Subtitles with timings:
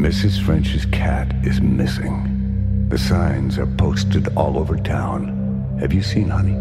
[0.00, 0.40] Mrs.
[0.42, 2.88] French's cat is missing.
[2.88, 5.76] The signs are posted all over town.
[5.78, 6.56] Have you seen Honey?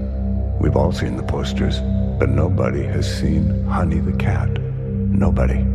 [0.59, 1.79] We've all seen the posters,
[2.19, 4.49] but nobody has seen Honey the cat.
[4.59, 5.65] Nobody.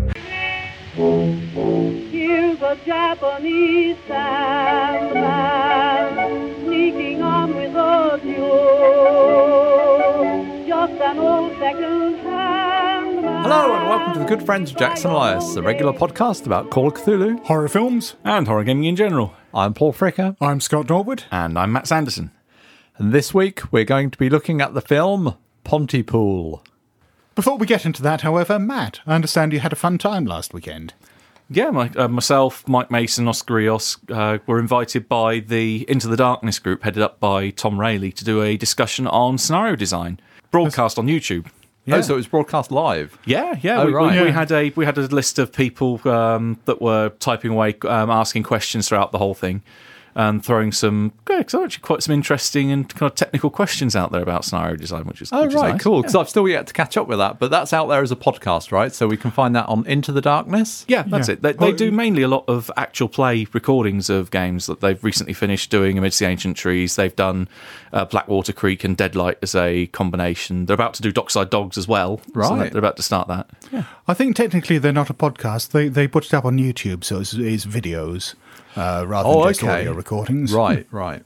[2.10, 5.14] Here's a Japanese sandman
[6.66, 9.54] sneaking on with a mule.
[10.68, 12.23] Just an old man.
[13.56, 16.88] Hello and welcome to the Good Friends of Jackson Elias, a regular podcast about Call
[16.88, 17.38] of Cthulhu.
[17.44, 18.16] horror films.
[18.24, 19.32] and horror gaming in general.
[19.54, 21.22] I'm Paul Fricker, I'm Scott Dorward.
[21.30, 22.32] And I'm Matt Sanderson.
[22.98, 26.64] and this week we're going to be looking at the film Pontypool.
[27.36, 30.52] Before we get into that, however, Matt, I understand you had a fun time last
[30.52, 30.92] weekend.
[31.48, 36.16] Yeah, my, uh, myself, Mike Mason, Oscar Rios uh, were invited by the Into the
[36.16, 40.18] Darkness group, headed up by Tom Rayleigh, to do a discussion on scenario design,
[40.50, 41.46] broadcast on YouTube.
[41.86, 43.18] Oh, so it was broadcast live.
[43.26, 43.80] Yeah, yeah.
[43.82, 44.20] Oh, we, we- right.
[44.20, 44.32] we, Yeah.
[44.32, 48.42] had a we had a list of people um, that were typing away, um, asking
[48.44, 49.62] questions throughout the whole thing,
[50.16, 54.12] and throwing some yeah, 'cause actually quite some interesting and kind of technical questions out
[54.12, 55.82] there about scenario design, which is Oh, which is right, nice.
[55.82, 56.02] cool.
[56.02, 58.16] Because I've still yet to catch up with that, but that's out there as a
[58.16, 58.94] podcast, right?
[58.94, 60.84] So we can find that on Into the Darkness.
[60.88, 61.32] Yeah, that's Yeah.
[61.34, 61.42] it.
[61.42, 65.32] They, they do mainly a lot of actual play recordings of games that they've recently
[65.34, 66.94] finished doing amidst the ancient trees.
[66.96, 67.48] They've done
[67.92, 70.66] uh, Blackwater Creek and Deadlight as a combination.
[70.66, 72.20] They're about to do Dockside Dogs as well.
[72.26, 72.70] So Right.
[72.72, 73.50] they're about to start that.
[74.06, 75.70] I think technically they're not a podcast.
[75.70, 78.34] They they put it up on YouTube, so it's, it's videos
[78.76, 79.80] uh, rather Oh, than just okay.
[79.80, 80.52] audio recordings.
[80.52, 81.22] Right, right.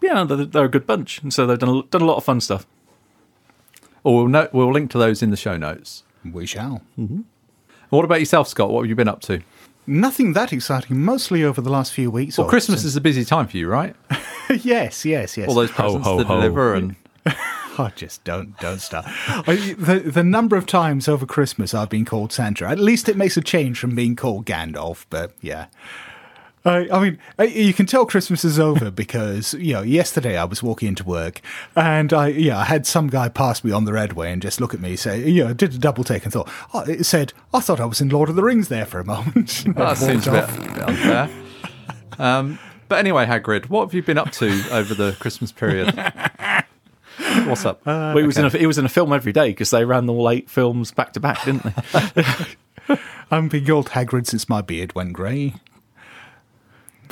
[0.00, 2.24] Yeah, they're, they're a good bunch, and so they've done a, done a lot of
[2.24, 2.66] fun stuff.
[4.04, 6.02] Or we'll, no- we'll link to those in the show notes.
[6.24, 6.82] We shall.
[7.90, 8.70] What about yourself, Scott?
[8.70, 9.40] What have you been up to?
[9.86, 11.00] Nothing that exciting.
[11.02, 12.38] Mostly over the last few weeks.
[12.38, 13.94] Well, or Christmas is a busy time for you, right?
[14.62, 15.48] yes, yes, yes.
[15.48, 16.36] All those presents ho, to ho.
[16.40, 16.96] deliver and
[17.78, 19.06] Oh, just don't don't start.
[19.08, 22.66] I, the the number of times over Christmas I've been called Santa.
[22.68, 25.06] At least it makes a change from being called Gandalf.
[25.10, 25.66] But yeah.
[26.64, 30.44] I, I mean, I- you can tell Christmas is over because you know yesterday I
[30.44, 31.40] was walking into work
[31.74, 34.72] and I yeah I had some guy pass me on the redway and just look
[34.74, 37.60] at me say you know did a double take and thought oh, it said I
[37.60, 39.64] thought I was in Lord of the Rings there for a moment.
[39.76, 40.58] that seems a bit, off.
[40.58, 41.30] bit unfair.
[42.18, 42.58] Um,
[42.88, 45.94] but anyway, Hagrid, what have you been up to over the Christmas period?
[47.46, 47.84] What's up?
[47.86, 50.08] Well, he was in a, he was in a film every day because they ran
[50.08, 51.72] all eight films back to back, didn't they?
[52.90, 52.98] I
[53.30, 55.54] haven't been called Hagrid since my beard went grey.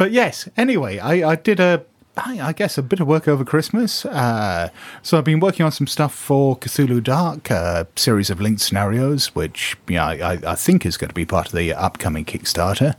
[0.01, 1.85] But yes, anyway, I, I did a
[2.17, 4.07] I guess, a bit of work over Christmas.
[4.07, 4.71] Uh,
[5.03, 9.35] so I've been working on some stuff for Cthulhu Dark, a series of linked scenarios,
[9.35, 12.97] which yeah, I, I think is going to be part of the upcoming Kickstarter.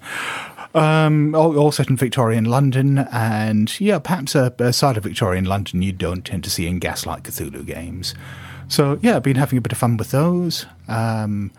[0.76, 5.46] Um, all, all set in Victorian London, and yeah, perhaps a, a side of Victorian
[5.46, 8.14] London you don't tend to see in Gaslight Cthulhu games.
[8.68, 10.68] So yeah, I've been having a bit of fun with those.
[10.88, 11.52] Um,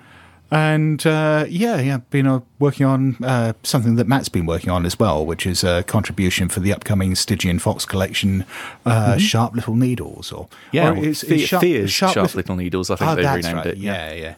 [0.52, 4.84] and uh, yeah, yeah, been uh, working on uh, something that Matt's been working on
[4.84, 8.44] as well, which is a contribution for the upcoming Stygian Fox collection,
[8.84, 12.96] uh, Sharp Little Needles, or Yeah, or it's, it's Sharp, Fears Sharp Little Needles, I
[12.96, 13.66] think Oh, they've renamed right.
[13.66, 13.78] it.
[13.78, 14.34] Yeah, yeah.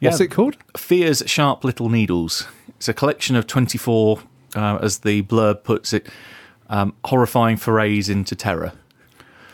[0.00, 0.24] What's Yeah.
[0.24, 0.56] it called?
[0.74, 2.46] Fear's Sharp Little Needles.
[2.70, 4.20] It's a collection of 24,
[4.56, 6.06] uh, as the blurb puts it,
[6.70, 8.72] um, horrifying forays into terror.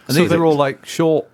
[0.06, 1.26] And they're all like short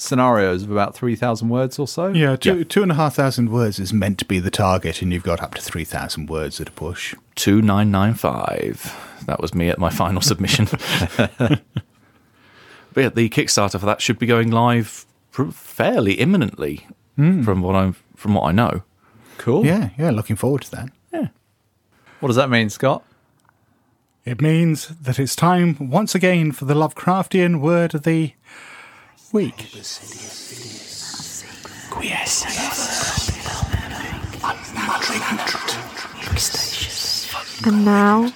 [0.00, 2.08] scenarios of about 3,000 words or so?
[2.08, 5.12] Yeah, two, two and a half thousand words is meant to be the target, and
[5.12, 7.14] you've got up to three thousand words at a push.
[7.36, 9.24] 2995.
[9.26, 10.66] That was me at my final submission.
[11.16, 11.60] but
[12.96, 15.06] yeah, the Kickstarter for that should be going live
[15.52, 16.86] fairly imminently
[17.16, 17.42] hmm.
[17.42, 18.82] from what I'm from what I know.
[19.38, 19.64] Cool.
[19.64, 20.90] Yeah, yeah, looking forward to that.
[21.12, 21.28] Yeah.
[22.20, 23.04] What does that mean, Scott?
[24.24, 28.34] It means that it's time once again for the Lovecraftian word of the
[29.32, 29.72] week.
[37.62, 38.32] And now,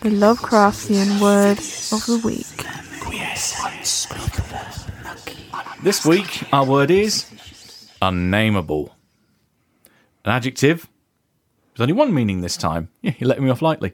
[0.00, 2.46] the Lovecraftian word of the week.
[5.82, 7.26] This week, our word is
[8.02, 8.94] unnameable.
[10.24, 10.88] An adjective.
[11.74, 12.88] There's only one meaning this time.
[13.02, 13.92] Yeah, you're letting me off lightly.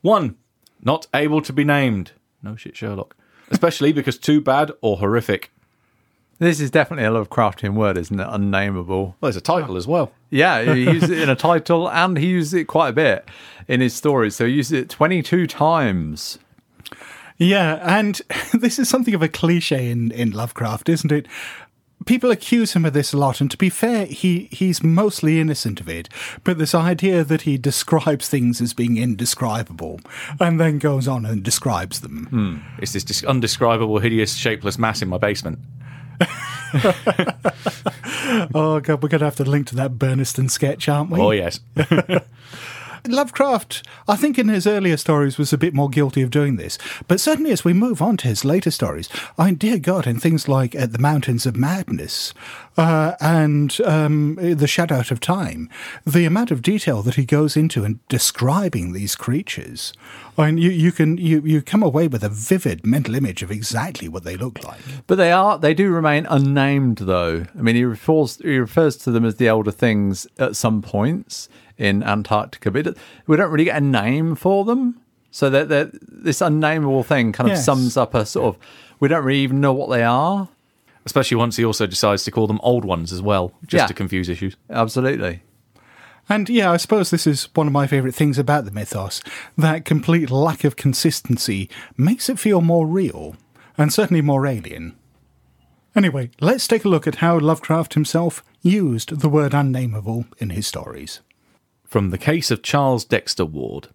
[0.00, 0.36] One,
[0.82, 2.12] not able to be named.
[2.42, 3.16] No shit, Sherlock.
[3.50, 5.50] Especially because too bad or horrific.
[6.38, 8.26] This is definitely a Lovecraftian word, isn't it?
[8.30, 9.06] Unnameable.
[9.06, 10.12] Well, there's a title as well.
[10.30, 13.28] Yeah, he uses it in a title and he uses it quite a bit
[13.66, 14.36] in his stories.
[14.36, 16.38] So he uses it 22 times.
[17.36, 18.20] Yeah, and
[18.54, 21.26] this is something of a cliche in, in Lovecraft, isn't it?
[22.06, 25.80] People accuse him of this a lot, and to be fair, he, he's mostly innocent
[25.80, 26.08] of it.
[26.44, 30.00] But this idea that he describes things as being indescribable
[30.40, 32.26] and then goes on and describes them.
[32.30, 32.56] Hmm.
[32.80, 35.58] It's this undescribable, hideous, shapeless mass in my basement.
[38.54, 41.20] Oh, God, we're going to have to link to that Burnistoun sketch, aren't we?
[41.20, 41.60] Oh, yes.
[43.06, 46.78] Lovecraft, I think in his earlier stories, was a bit more guilty of doing this.
[47.06, 50.48] But certainly as we move on to his later stories, I dear God, in things
[50.48, 52.34] like At the Mountains of Madness
[52.76, 55.68] uh, and um, The Shadow of Time,
[56.06, 59.92] the amount of detail that he goes into in describing these creatures,
[60.38, 63.50] I mean, you, you can you, you come away with a vivid mental image of
[63.50, 64.80] exactly what they look like.
[65.08, 67.46] But they are they do remain unnamed though.
[67.58, 71.48] I mean he refers he refers to them as the elder things at some points
[71.78, 72.96] in Antarctica, but
[73.26, 75.00] we don't really get a name for them.
[75.30, 77.64] So that that this unnameable thing kind of Yes.
[77.64, 78.60] sums up a sort of
[79.00, 80.48] we don't really even know what they are.
[81.04, 83.86] Especially once he also decides to call them old ones as well, just Yeah.
[83.86, 84.56] to confuse issues.
[84.68, 85.42] Absolutely.
[86.28, 89.22] And yeah, I suppose this is one of my favourite things about the mythos.
[89.56, 93.36] That complete lack of consistency makes it feel more real,
[93.78, 94.94] and certainly more alien.
[95.96, 100.66] Anyway, let's take a look at how Lovecraft himself used the word unnameable in his
[100.66, 101.20] stories.
[101.88, 103.88] From the case of Charles Dexter Ward.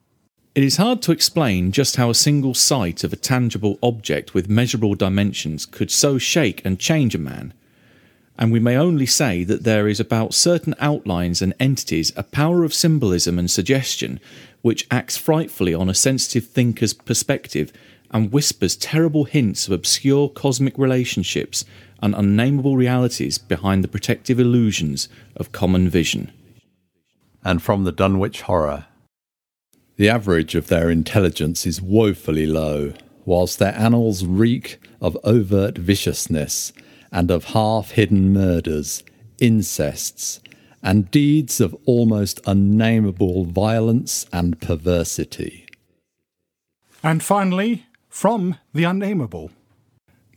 [0.55, 4.49] It is hard to explain just how a single sight of a tangible object with
[4.49, 7.53] measurable dimensions could so shake and change a man.
[8.35, 12.63] And we may only say that there is about certain outlines and entities a power
[12.63, 14.19] of symbolism and suggestion
[14.63, 17.71] which acts frightfully on a sensitive thinker's perspective
[18.09, 21.63] and whispers terrible hints of obscure cosmic relationships
[22.01, 26.31] and unnamable realities behind the protective illusions of common vision.
[27.43, 28.85] And from the Dunwich Horror.
[29.97, 32.93] The average of their intelligence is woefully low,
[33.25, 36.73] whilst their annals reek of overt viciousness
[37.11, 39.03] and of half hidden murders,
[39.39, 40.39] incests,
[40.81, 45.65] and deeds of almost unnameable violence and perversity.
[47.03, 49.51] And finally, from the unnameable.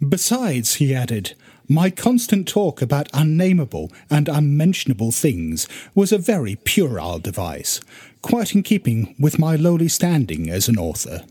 [0.06, 1.34] Besides, he added,
[1.68, 7.80] my constant talk about unnameable and unmentionable things was a very puerile device,
[8.22, 11.24] quite in keeping with my lowly standing as an author.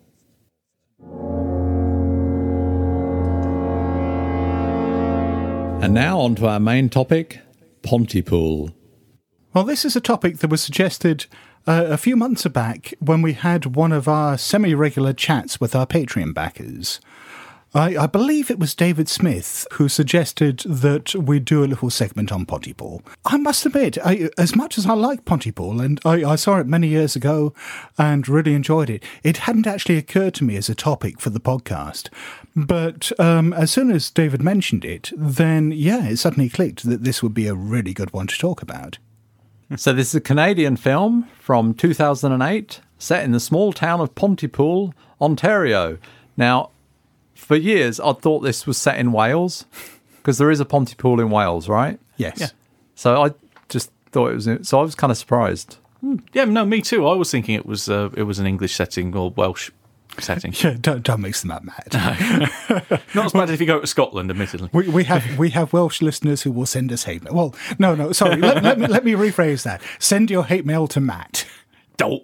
[5.84, 7.40] And now on to our main topic
[7.84, 8.72] Pontypool.
[9.54, 11.28] Well, this is a topic that was suggested
[11.68, 15.76] uh, a few months back when we had one of our semi regular chats with
[15.76, 17.00] our Patreon backers.
[17.76, 22.32] I, I believe it was David Smith who suggested that we do a little segment
[22.32, 23.02] on Pontypool.
[23.26, 26.68] I must admit, I, as much as I like Pontypool, and I, I saw it
[26.68, 27.54] many years ago
[27.98, 31.42] and really enjoyed it, it hadn't actually occurred to me as a topic for the
[31.42, 32.08] podcast.
[32.56, 37.22] But um, as soon as David mentioned it, then yeah, it suddenly clicked that this
[37.22, 39.00] would be a really good one to talk about.
[39.76, 44.94] So this is a Canadian film from 2008, set in the small town of Pontypool,
[45.20, 45.98] Ontario.
[46.38, 46.70] Now,
[47.46, 49.66] for years, I'd thought this was set in Wales
[50.18, 52.00] because there is a Pontypool in Wales, right?
[52.18, 52.40] Yes.
[52.40, 52.48] Yeah.
[52.96, 53.34] So I
[53.70, 54.68] just thought it was.
[54.68, 55.78] So I was kind of surprised.
[56.34, 57.08] Yeah, no, me too.
[57.08, 59.70] I was thinking it was uh, it was an English setting or Welsh
[60.20, 60.54] setting.
[60.64, 61.94] Yeah, don't, don't mix them up, Matt.
[63.14, 64.70] Not as bad if you go to Scotland, admittedly.
[64.74, 67.34] We, we have we have Welsh listeners who will send us hate mail.
[67.34, 68.38] Well, no, no, sorry.
[68.38, 69.82] let, let me let me rephrase that.
[70.00, 71.46] Send your hate mail to Matt.
[71.98, 72.24] Don't.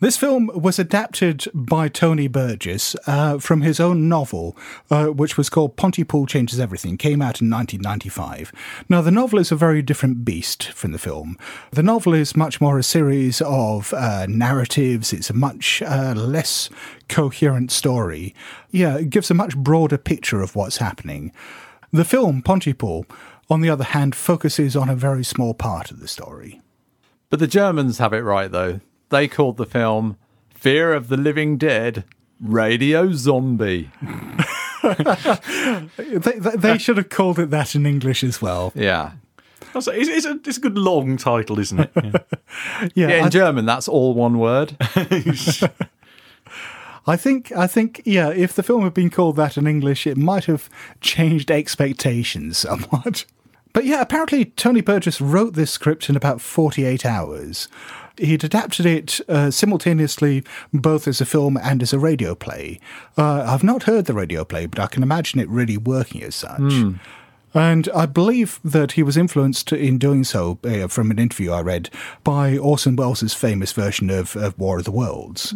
[0.00, 4.56] This film was adapted by Tony Burgess uh, from his own novel,
[4.90, 8.50] uh, which was called Pontypool Changes Everything, came out in 1995.
[8.88, 11.36] Now, the novel is a very different beast from the film.
[11.72, 16.70] The novel is much more a series of uh, narratives, it's a much uh, less
[17.10, 18.34] coherent story.
[18.70, 21.30] Yeah, it gives a much broader picture of what's happening.
[21.92, 23.04] The film, Pontypool,
[23.50, 26.62] on the other hand, focuses on a very small part of the story.
[27.28, 28.80] But the Germans have it right, though.
[29.10, 30.16] They called the film
[30.54, 32.04] Fear of the Living Dead
[32.40, 33.90] Radio Zombie.
[34.82, 38.72] They, they, they should have called it that in English as well.
[38.74, 39.12] Yeah.
[39.74, 41.90] It's, it's, it's, a, it's a good long title, isn't it?
[41.94, 42.18] Yeah.
[42.94, 44.74] Yeah, Yeah, in I, German, that's all one word.
[47.06, 50.16] I think I think yeah, if the film had been called that in English, it
[50.16, 53.26] might have changed expectations somewhat.
[53.72, 57.68] But yeah, apparently Tony Burgess wrote this script in about 48 hours.
[58.18, 62.80] He'd adapted it uh, simultaneously both as a film and as a radio play.
[63.16, 66.34] Uh, I've not heard the radio play, but I can imagine it really working as
[66.34, 66.60] such.
[67.52, 71.62] And I believe that he was influenced in doing so uh, from an interview I
[71.62, 71.90] read
[72.22, 75.52] by Orson Welles' famous version of, of War of the Worlds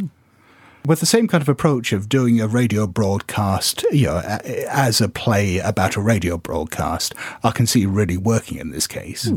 [0.86, 4.18] with the same kind of approach of doing a radio broadcast, you know,
[4.68, 9.30] as a play about a radio broadcast, I can see really working in this case.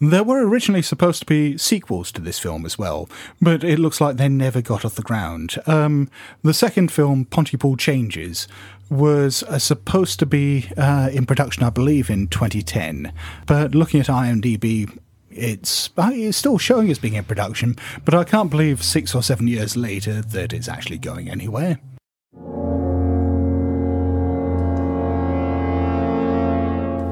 [0.00, 3.08] There were originally supposed to be sequels to this film as well,
[3.40, 5.56] but it looks like they never got off the ground.
[5.66, 6.08] Um,
[6.42, 8.46] the second film, Pontypool Changes,
[8.90, 13.12] was uh, supposed to be uh, in production, I believe, in 2010,
[13.46, 14.88] but looking at IMDb,
[15.30, 19.22] It's uh, it's still showing as being in production, but I can't believe six or
[19.22, 21.78] seven years later that it's actually going anywhere.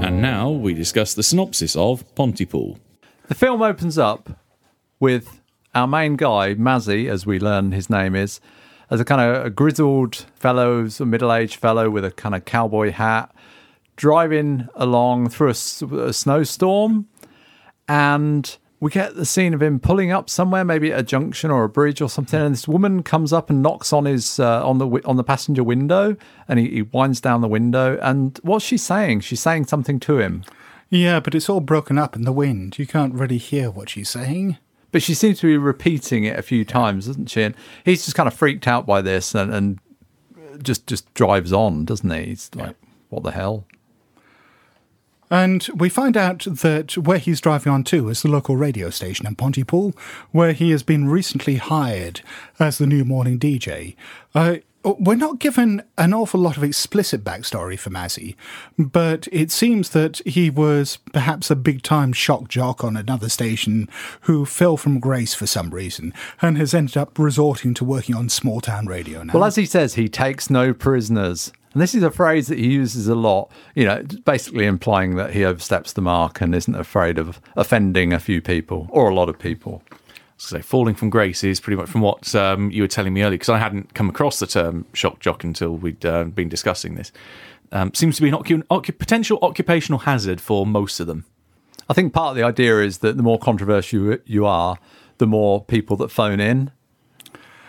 [0.07, 2.79] And now we discuss the synopsis of Pontypool.
[3.27, 4.39] The film opens up
[5.01, 5.41] with
[5.75, 8.41] our main guy, Mazzy, as we learn his name is,
[8.89, 12.45] as a kind of a grizzled fellow, a middle aged fellow with a kind of
[12.45, 13.35] cowboy hat,
[13.97, 17.09] driving along through a snowstorm.
[17.89, 21.65] And we get the scene of him pulling up somewhere, maybe at a junction or
[21.65, 22.41] a bridge or something.
[22.41, 25.65] And this woman comes up and knocks on his uh, on the on the passenger
[25.65, 26.17] window,
[26.47, 27.99] and he, he winds down the window.
[28.01, 29.23] And what's she saying?
[29.23, 30.45] She's saying something to him.
[30.89, 32.79] Yeah, but it's all broken up in the wind.
[32.79, 34.57] You can't really hear what she's saying.
[34.93, 37.43] But she seems to be repeating it a few times, doesn't she?
[37.43, 39.81] And he's just kind of freaked out by this and, and
[40.63, 42.27] just just drives on, doesn't he?
[42.27, 42.77] He's like,
[43.09, 43.67] what the hell?
[45.31, 49.27] And we find out that where he's driving on to is the local radio station
[49.27, 49.93] in Pontypool,
[50.31, 52.21] where he has been recently hired
[52.61, 53.97] as the new morning DJ.
[54.35, 58.37] Uh, we're not given an awful lot of explicit backstory for Mazzy,
[58.79, 63.89] but it seems that he was perhaps a big time shock jock on another station
[64.23, 68.29] who fell from grace for some reason and has ended up resorting to working on
[68.29, 69.33] small town radio now.
[69.33, 71.53] Well, as he says, he takes no prisoners.
[71.77, 75.35] And this is a phrase that he uses a lot, you know, basically implying that
[75.35, 79.29] he oversteps the mark and isn't afraid of offending a few people or a lot
[79.29, 79.83] of people.
[80.39, 83.33] So falling from grace is pretty much from what um, you were telling me earlier,
[83.37, 87.13] because I hadn't come across the term shock jock until we'd uh, been discussing this.
[87.73, 91.27] Um, seems to be an occu- occu- potential occupational hazard for most of them.
[91.91, 94.79] I think part of the idea is that the more controversial you are,
[95.19, 96.71] the more people that phone in.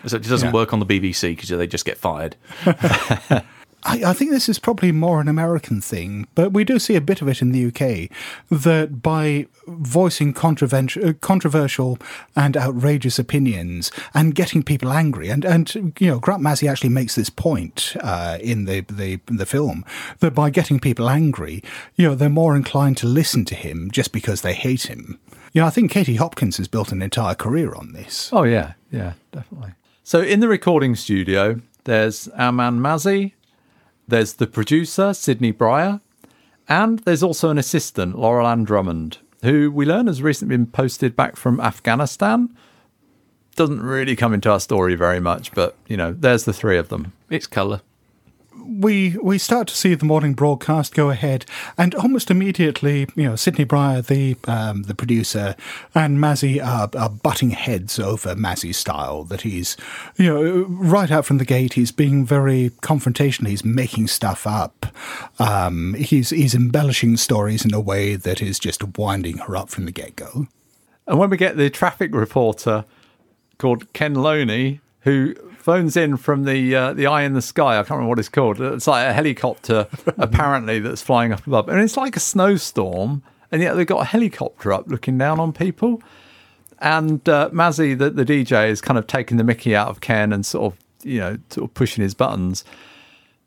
[0.06, 0.54] So it doesn't Yeah.
[0.54, 2.36] work on the BBC because they just get fired.
[3.84, 7.00] I, I think this is probably more an American thing, but we do see a
[7.00, 8.10] bit of it in the UK.
[8.50, 11.98] That by voicing uh, controversial
[12.34, 17.14] and outrageous opinions and getting people angry, and, and you know, Grant Mazzy actually makes
[17.14, 19.84] this point uh, in the, the the film
[20.18, 21.62] that by getting people angry,
[21.94, 25.18] you know, they're more inclined to listen to him just because they hate him.
[25.52, 28.30] You know, I think Katie Hopkins has built an entire career on this.
[28.32, 29.72] Oh yeah, yeah, definitely.
[30.02, 33.32] So in the recording studio, there's our man Mazzy,
[34.08, 36.00] there's the producer Sydney Briar,
[36.68, 41.14] and there's also an assistant Laurel Ann Drummond, who we learn has recently been posted
[41.14, 42.54] back from Afghanistan.
[43.54, 46.88] Doesn't really come into our story very much, but you know, there's the three of
[46.88, 47.12] them.
[47.30, 47.82] It's colour.
[48.66, 51.44] We we start to see the morning broadcast go ahead,
[51.76, 55.56] and almost immediately, you know, Sydney Briar, the um, the producer,
[55.94, 59.24] and Mazzy are, are butting heads over Mazzy's style.
[59.24, 59.76] That he's,
[60.16, 63.48] you know, right out from the gate, he's being very confrontational.
[63.48, 64.86] He's making stuff up.
[65.38, 69.86] Um, he's he's embellishing stories in a way that is just winding her up from
[69.86, 70.46] the get go.
[71.06, 72.84] And when we get the traffic reporter
[73.56, 75.34] called Ken Loney, who
[75.68, 78.30] phones in from the uh, the eye in the sky, I can't remember what it's
[78.30, 78.58] called.
[78.58, 83.22] It's like a helicopter, apparently, that's flying up above, and it's like a snowstorm,
[83.52, 86.02] and yet they've got a helicopter up looking down on people.
[86.78, 90.32] And uh, Mazzy, the, the DJ, is kind of taking the Mickey out of Ken
[90.32, 92.64] and sort of you know sort of pushing his buttons.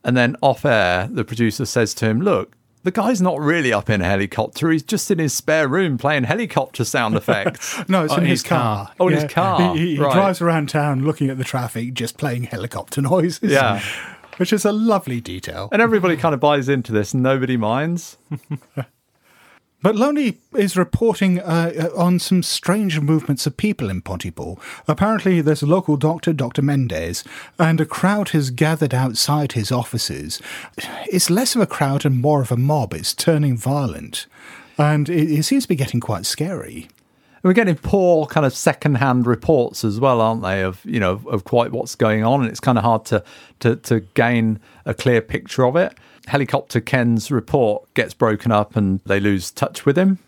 [0.03, 3.89] And then off air, the producer says to him, "Look." The guy's not really up
[3.89, 4.71] in a helicopter.
[4.71, 7.77] He's just in his spare room playing helicopter sound effects.
[7.87, 8.85] No, it's Oh, in his his car.
[8.87, 8.93] car.
[8.99, 9.75] Oh, in his car.
[9.75, 10.13] He, he- he Right.
[10.13, 13.51] drives around town looking at the traffic, just playing helicopter noises.
[13.51, 13.81] Yeah.
[14.37, 15.69] which is a lovely detail.
[15.71, 18.17] And everybody kind of buys into this, nobody minds.
[19.83, 24.59] But Loney is reporting uh, uh, on some strange movements of people in Pontypool.
[24.87, 26.61] Apparently, there's a local doctor, Dr.
[26.61, 27.23] Mendez,
[27.57, 30.39] and a crowd has gathered outside his offices.
[31.11, 32.93] It's less of a crowd and more of a mob.
[32.93, 34.27] It's turning violent.
[34.77, 36.87] And it, it seems to be getting quite scary.
[37.43, 40.61] We're getting poor kind of second-hand reports as well, aren't they?
[40.61, 43.23] Of you know of quite what's going on, and it's kind of hard to
[43.61, 45.95] to to gain a clear picture of it.
[46.27, 50.19] Helicopter Ken's report gets broken up, and they lose touch with him.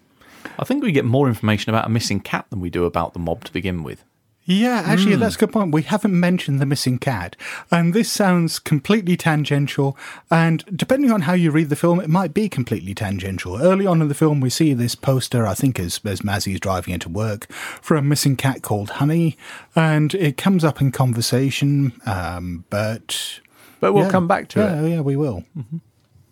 [0.60, 3.20] I think we get more information about a missing cat than we do about the
[3.20, 4.04] mob to begin with.
[4.46, 5.74] Yeah, actually, that's a good point.
[5.74, 7.38] We haven't mentioned the missing cat.
[7.72, 9.98] And this sounds completely tangential.
[10.30, 13.62] And depending on how you read the film, it might be completely tangential.
[13.62, 16.94] Early on in the film, we see this poster, I think, as, as Mazzy's driving
[16.94, 19.38] into work, for a missing cat called Honey.
[19.78, 23.40] And it comes up in conversation, um, but.
[23.84, 24.12] But we'll Yeah.
[24.12, 24.90] come back to yeah, it.
[24.92, 25.44] Yeah, we will.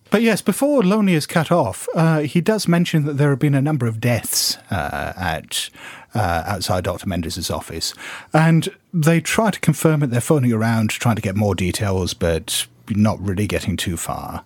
[0.10, 3.54] But yes, before Loney is cut off, uh, he does mention that there have been
[3.56, 5.70] a number of deaths uh, at
[6.16, 7.10] uh, outside Dr.
[7.10, 7.94] Mendez' office,
[8.34, 10.12] and they try to confirm it.
[10.12, 14.46] They're phoning around, trying to get more details, but not really getting too far.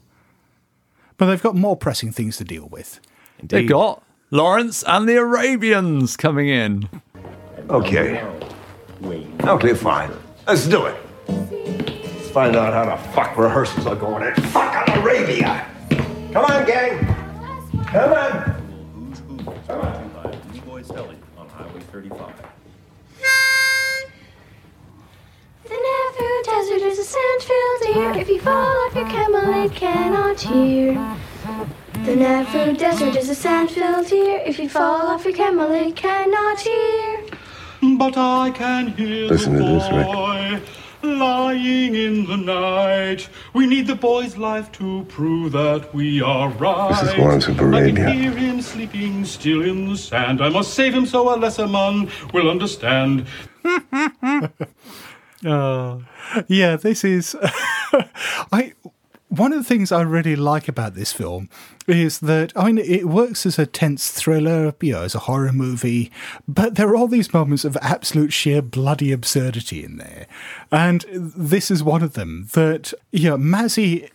[1.18, 3.00] But they've got more pressing things to deal with.
[3.38, 3.56] Indeed.
[3.56, 6.90] They've got Lawrence and the Arabians coming in.
[7.70, 8.24] Okay.
[9.44, 10.12] Okay, fine.
[10.48, 10.96] Let's do it.
[12.36, 15.66] Let's find out how the fuck rehearsals are going in fucking Arabia.
[16.34, 17.06] Come on, gang.
[17.86, 18.62] Come on.
[25.64, 28.12] The Nefer Desert is a sand-filled deer.
[28.22, 31.18] If you fall off your camel, it cannot hear.
[32.04, 34.42] The Nefer Desert is a sand-filled deer.
[34.46, 37.24] If you fall off your camel, it cannot hear.
[37.98, 40.85] But I can hear Listen the to this, Rick.
[41.06, 43.30] Boy lying in the night.
[43.54, 46.90] We need the boy's life to prove that we are right.
[46.90, 47.94] This is Lawrence of I Arabia.
[48.06, 50.42] can hear him sleeping still in the sand.
[50.42, 53.26] I must save him so a lesser man will understand.
[55.48, 56.02] Oh.
[56.48, 57.36] Yeah, this is.
[58.52, 58.74] I.
[59.30, 61.50] One of the things I really like about this film
[61.88, 65.52] is that I mean it works as a tense thriller, you know, as a horror
[65.52, 66.12] movie,
[66.48, 70.28] but there are all these moments of absolute sheer bloody absurdity in there,
[70.72, 72.48] and this is one of them.
[72.54, 74.10] That you know, Mazzy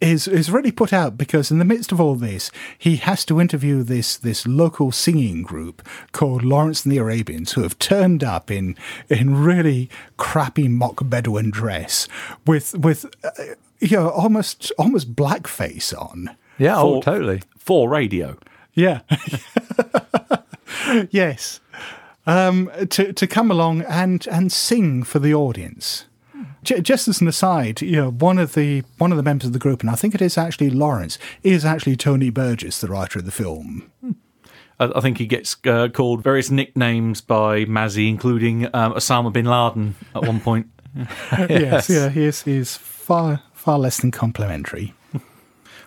[0.00, 3.40] is is really put out because in the midst of all this, he has to
[3.40, 8.50] interview this this local singing group called Lawrence and the Arabians, who have turned up
[8.50, 8.76] in
[9.08, 12.06] in really crappy mock Bedouin dress
[12.46, 16.36] with with uh, you know almost almost blackface on.
[16.58, 17.42] Yeah, oh, totally.
[17.58, 18.38] For radio.
[18.74, 19.00] Yeah.
[21.10, 21.60] yes.
[22.26, 26.06] Um, to to come along and and sing for the audience.
[26.62, 29.52] J- Just as an aside, you know, one of the one of the members of
[29.52, 33.20] the group, and I think it is actually Lawrence, is actually Tony Burgess, the writer
[33.20, 33.90] of the film.
[34.80, 39.46] I, I think he gets uh, called various nicknames by Mazzy, including um, Osama bin
[39.46, 40.66] Laden at one point.
[41.48, 44.94] yes, yeah, he is, he is far far less than complimentary.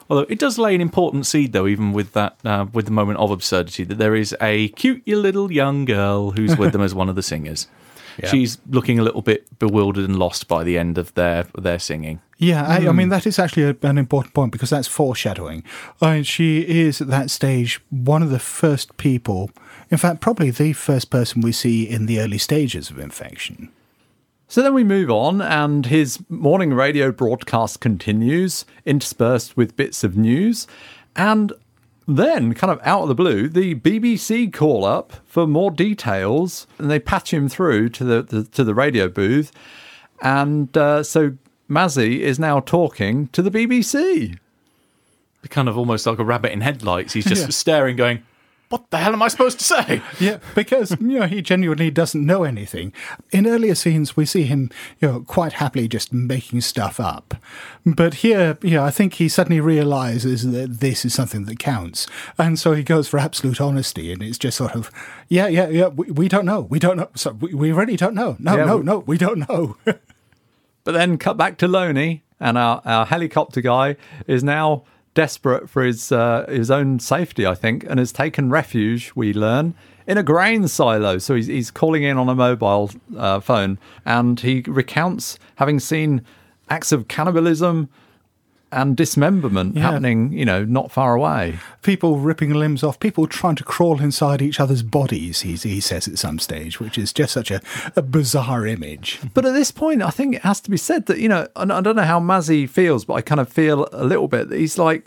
[0.10, 3.20] Although it does lay an important seed, though, even with that, uh, with the moment
[3.20, 7.08] of absurdity, that there is a cute little young girl who's with them as one
[7.08, 7.68] of the singers.
[8.26, 12.20] She's looking a little bit bewildered and lost by the end of their their singing.
[12.38, 15.64] Yeah, I, I mean that is actually a, an important point because that's foreshadowing.
[16.02, 19.52] I mean, she is at that stage one of the first people,
[19.90, 23.72] in fact, probably the first person we see in the early stages of infection.
[24.52, 30.18] So then we move on, and his morning radio broadcast continues, interspersed with bits of
[30.18, 30.66] news.
[31.16, 31.54] And
[32.08, 36.90] then, kind of out of the blue, the BBC call up for more details, and
[36.90, 39.52] they patch him through to the, the to the radio booth.
[40.24, 41.34] And uh, so
[41.70, 44.40] Mazzy is now talking to the BBC.
[45.52, 47.14] Kind of almost like a rabbit in headlights.
[47.14, 47.50] He's just Yeah.
[47.50, 48.24] staring, going,
[48.70, 52.26] "What the hell am I supposed to say?" Yeah, because you know he genuinely doesn't
[52.26, 52.94] know anything.
[53.32, 54.70] In earlier scenes, we see him,
[55.02, 57.36] you know, quite happily just making stuff up.
[57.86, 62.08] But here, you know, I think he suddenly realizes that this is something that counts,
[62.38, 64.92] and so he goes for absolute honesty, and it's just sort of,
[65.28, 65.88] yeah, yeah, yeah.
[65.88, 66.62] We, we don't know.
[66.62, 67.10] We don't know.
[67.16, 68.36] So we, we really don't know.
[68.40, 69.00] No, Yeah, no, we- no.
[69.00, 69.76] We don't know.
[70.86, 73.96] But then cut back to Loney, and our, our helicopter guy
[74.28, 79.12] is now desperate for his uh, his own safety, I think, and has taken refuge.
[79.16, 79.76] We learn
[80.08, 81.18] in a grain silo.
[81.18, 86.24] So he's he's calling in on a mobile uh, phone, and he recounts having seen
[86.70, 87.90] acts of cannibalism
[88.72, 89.82] and dismemberment Yeah.
[89.84, 91.60] happening, you know, not far away.
[91.82, 95.42] people ripping limbs off, people trying to crawl inside each other's bodies.
[95.42, 97.62] He he says at some stage, which is just such a,
[97.96, 99.20] a bizarre image.
[99.34, 101.72] But at this point, I think it has to be said that, you know, and
[101.74, 104.60] I don't know how Mazzy feels, but I kind of feel a little bit that
[104.60, 105.04] he's like,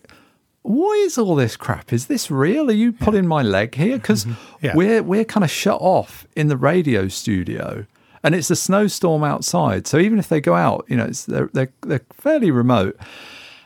[0.62, 1.92] what is all this crap?
[1.92, 2.68] Is this real?
[2.70, 3.96] Are you pulling my leg here?
[4.02, 4.26] Because
[4.60, 4.74] Yeah.
[4.74, 7.86] we're we're kind of shut off in the radio studio,
[8.24, 9.86] and it's a snowstorm outside.
[9.86, 12.96] So even if they go out, you know, it's, they're they're they're fairly remote,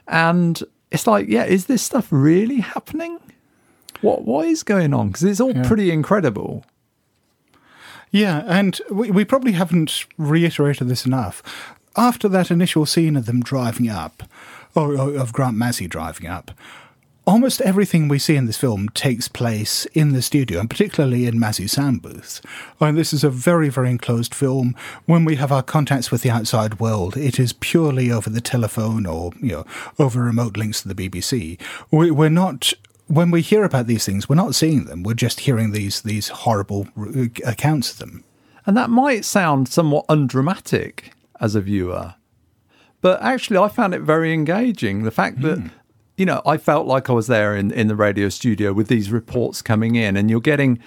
[0.09, 3.19] and it's like, yeah, is this stuff really happening?
[4.01, 5.09] What what is going on?
[5.09, 6.65] Because it's all pretty incredible.
[8.11, 11.43] Yeah, and we, we probably haven't reiterated this enough.
[11.97, 14.23] After that initial scene of them driving up,
[14.75, 16.51] or, or of Grant Mazzy driving up,
[17.27, 21.39] almost everything we see in this film takes place in the studio, and particularly in
[21.39, 22.41] Mazzy's sound booth.
[22.81, 24.77] And this is a very, very enclosed film.
[25.07, 29.07] When we have our contacts with the outside world, it is purely over the telephone
[29.07, 29.67] or you know
[29.99, 31.61] over remote links to the BBC.
[31.91, 32.73] We, we're not.
[33.09, 35.03] When we hear about these things, we're not seeing them.
[35.03, 36.89] We're just hearing these these horrible
[37.45, 38.25] accounts of them.
[38.65, 42.15] And that might sound somewhat undramatic as a viewer,
[43.01, 45.05] but actually, I found it very engaging.
[45.05, 45.69] The fact that, hmm.
[46.17, 49.11] You know, I felt like I was there in, in the radio studio with these
[49.11, 50.79] reports coming in, and you're getting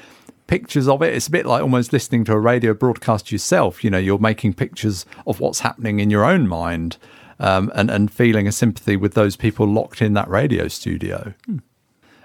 [0.48, 1.14] pictures of it.
[1.14, 3.84] It's a bit like almost listening to a radio broadcast yourself.
[3.84, 6.98] You know, you're making pictures of what's happening in your own mind
[7.40, 11.34] um, and, and feeling a sympathy with those people locked in that radio studio.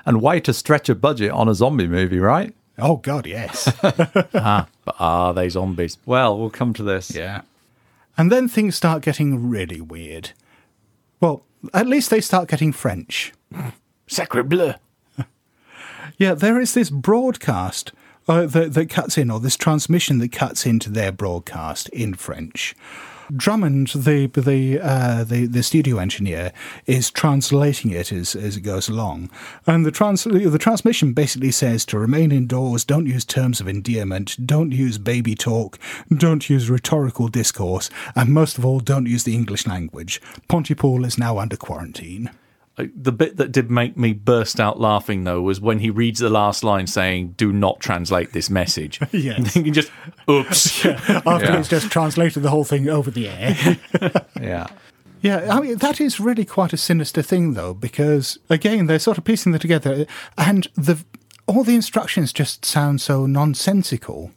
[0.06, 2.54] And way to stretch a budget on a zombie movie, right?
[2.78, 3.72] Oh God, yes.
[4.34, 5.98] ah, But are they zombies?
[6.06, 7.14] Well, we'll come to this.
[7.14, 7.42] yeah.
[8.16, 10.30] And then things start getting really weird.
[11.20, 13.32] Well, at least they start getting French.
[14.06, 14.74] Sacre bleu.
[16.18, 17.92] Yeah, there is this broadcast
[18.28, 22.74] uh, that, that cuts in, or this transmission that cuts into their broadcast in French.
[23.34, 26.52] Drummond, the the uh, the, the studio engineer,
[26.86, 29.30] is translating it as, as it goes along,
[29.66, 34.46] and the trans the transmission basically says to remain indoors, don't use terms of endearment,
[34.46, 35.78] don't use baby talk,
[36.16, 40.20] don't use rhetorical discourse, and most of all, don't use the English language.
[40.48, 42.30] Pontypool is now under quarantine.
[42.76, 46.20] Uh, The bit that did make me burst out laughing, though, was when he reads
[46.20, 49.00] the last line saying, Do not translate this message.
[49.12, 49.54] Yes.
[49.56, 49.90] And you just,
[50.28, 50.84] oops.
[50.86, 51.56] After Yeah.
[51.58, 53.78] he's just translated the whole thing over the air.
[54.40, 54.66] Yeah.
[55.22, 59.16] Yeah, I mean that is really quite a sinister thing, though, because again they're sort
[59.16, 60.04] of piecing it together,
[60.36, 61.02] and the
[61.46, 64.32] all the instructions just sound so nonsensical.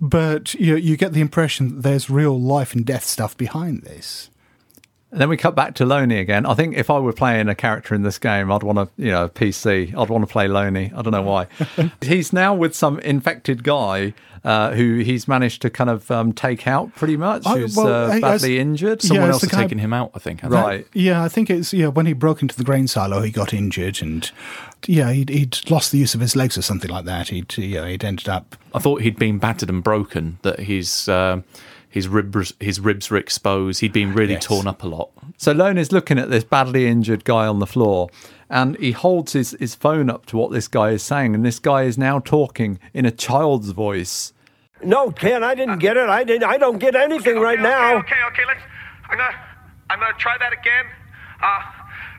[0.00, 4.28] But you you get the impression that there's real life and death stuff behind this.
[5.12, 6.44] And then we cut back to Loney again.
[6.46, 9.10] I think if I were playing a character in this game, I'd want to, you
[9.12, 9.96] know, PC.
[9.96, 10.92] I'd want to play Loney.
[10.94, 11.46] I don't know why.
[12.02, 14.14] he's now with some infected guy
[14.44, 17.86] uh, who he's managed to kind of um, take out pretty much, Oh, who's well,
[17.86, 19.00] uh, badly as- injured.
[19.00, 20.42] Someone it's else has taken him out, I think.
[20.42, 20.86] Right.
[20.92, 24.02] Yeah, I think it's yeah when he broke into the grain silo, he got injured,
[24.02, 24.30] and
[24.86, 27.28] yeah, he'd, he'd lost the use of his legs or something like that.
[27.28, 31.08] He'd yeah, he'd ended up I thought he'd been battered and broken, that he's.
[31.08, 31.44] um
[31.96, 33.80] his ribs, his ribs were exposed.
[33.80, 34.44] He'd been really Yes.
[34.44, 35.08] torn up a lot.
[35.38, 38.10] So Lone is looking at this badly injured guy on the floor
[38.50, 41.34] and he holds his, his phone up to what this guy is saying.
[41.34, 44.34] And this guy is now talking in a child's voice.
[44.84, 46.06] No, Ken, I didn't get it.
[46.10, 46.44] I didn't.
[46.44, 47.96] I don't get anything right okay, now.
[47.96, 48.60] Okay, okay, let's.
[49.08, 49.36] I'm gonna,
[49.88, 50.84] I'm gonna try that again.
[51.42, 51.62] Uh,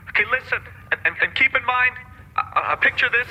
[0.08, 0.58] okay, listen,
[0.90, 1.94] and, and, and keep in mind,
[2.36, 3.28] uh, uh, picture this.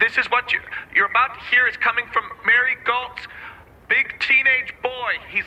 [0.00, 0.60] This is what you,
[0.94, 3.26] you're about to hear is coming from Mary Galt's
[3.90, 5.12] big teenage boy.
[5.30, 5.44] He's,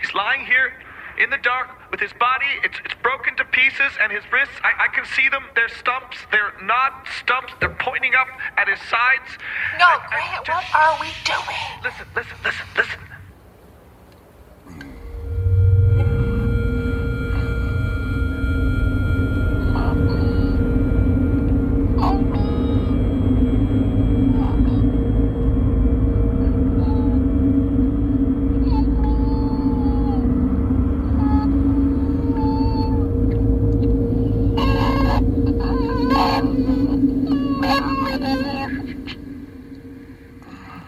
[0.00, 0.72] he's lying here
[1.18, 2.46] in the dark with his body.
[2.64, 4.54] It's, it's broken to pieces, and his wrists.
[4.64, 5.44] I, I can see them.
[5.54, 6.16] They're stumps.
[6.30, 7.52] They're not stumps.
[7.60, 9.28] They're pointing up at his sides.
[9.78, 11.62] No, I- I- Grant, just- what are we doing?
[11.84, 13.00] Listen, listen, listen, listen.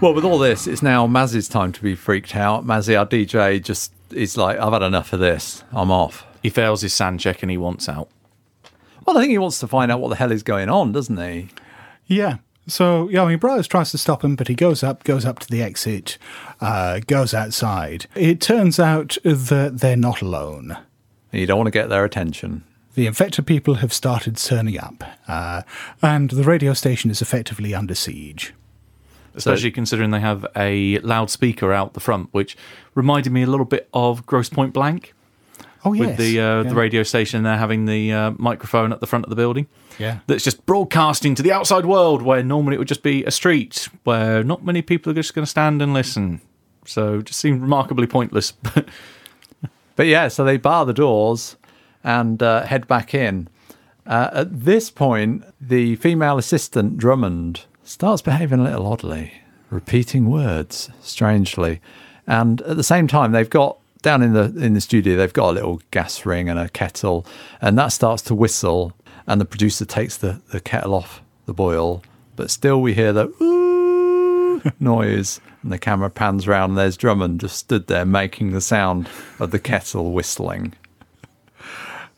[0.05, 2.67] Well, with all this, it's now Maz's time to be freaked out.
[2.67, 5.65] Mazzy, our DJ, just is like, I've had enough of this.
[5.73, 6.27] I'm off.
[6.43, 8.11] He fails his SAN check and he wants out.
[9.07, 11.17] Well, I think he wants to find out what the hell is going on, doesn't
[11.17, 11.49] he?
[12.07, 12.37] Yeah.
[12.67, 15.39] So yeah, I mean, Briars tries to stop him, but he goes up, goes up
[15.39, 16.19] to the exit,
[16.61, 18.05] uh, goes outside.
[18.15, 20.77] It turns out that they're not alone.
[21.33, 22.63] You don't want to get their attention.
[22.95, 25.63] The infected people have started turning up, uh,
[26.03, 28.53] and the radio station is effectively under siege.
[29.35, 32.57] Especially considering they have a loudspeaker out the front, which
[32.95, 35.13] reminded me a little bit of Grosse Pointe Blank.
[35.85, 36.69] Oh yes, with the uh, yeah.
[36.69, 39.67] the radio station there having the uh, microphone at the front of the building.
[39.99, 40.21] Yeah.
[40.27, 43.89] That's just broadcasting to the outside world where normally it would just be a street
[44.05, 46.41] where not many people are just going to stand and listen.
[46.87, 48.55] So it just seemed remarkably pointless.
[49.97, 51.57] But yeah, so they bar the doors
[52.03, 53.49] and uh, head back in.
[54.07, 59.33] Uh, at this point, the female assistant, Drummond, starts behaving a little oddly,
[59.71, 61.81] repeating words strangely.
[62.27, 65.51] And at the same time, they've got down in the in the studio, they've got
[65.51, 67.27] a little gas ring and a kettle,
[67.61, 68.93] and that starts to whistle.
[69.27, 72.03] And the producer takes the, the kettle off the boil,
[72.37, 76.73] but still we hear the ooh noise, and the camera pans round.
[76.73, 80.75] And there's Drummond just stood there making the sound of the kettle whistling.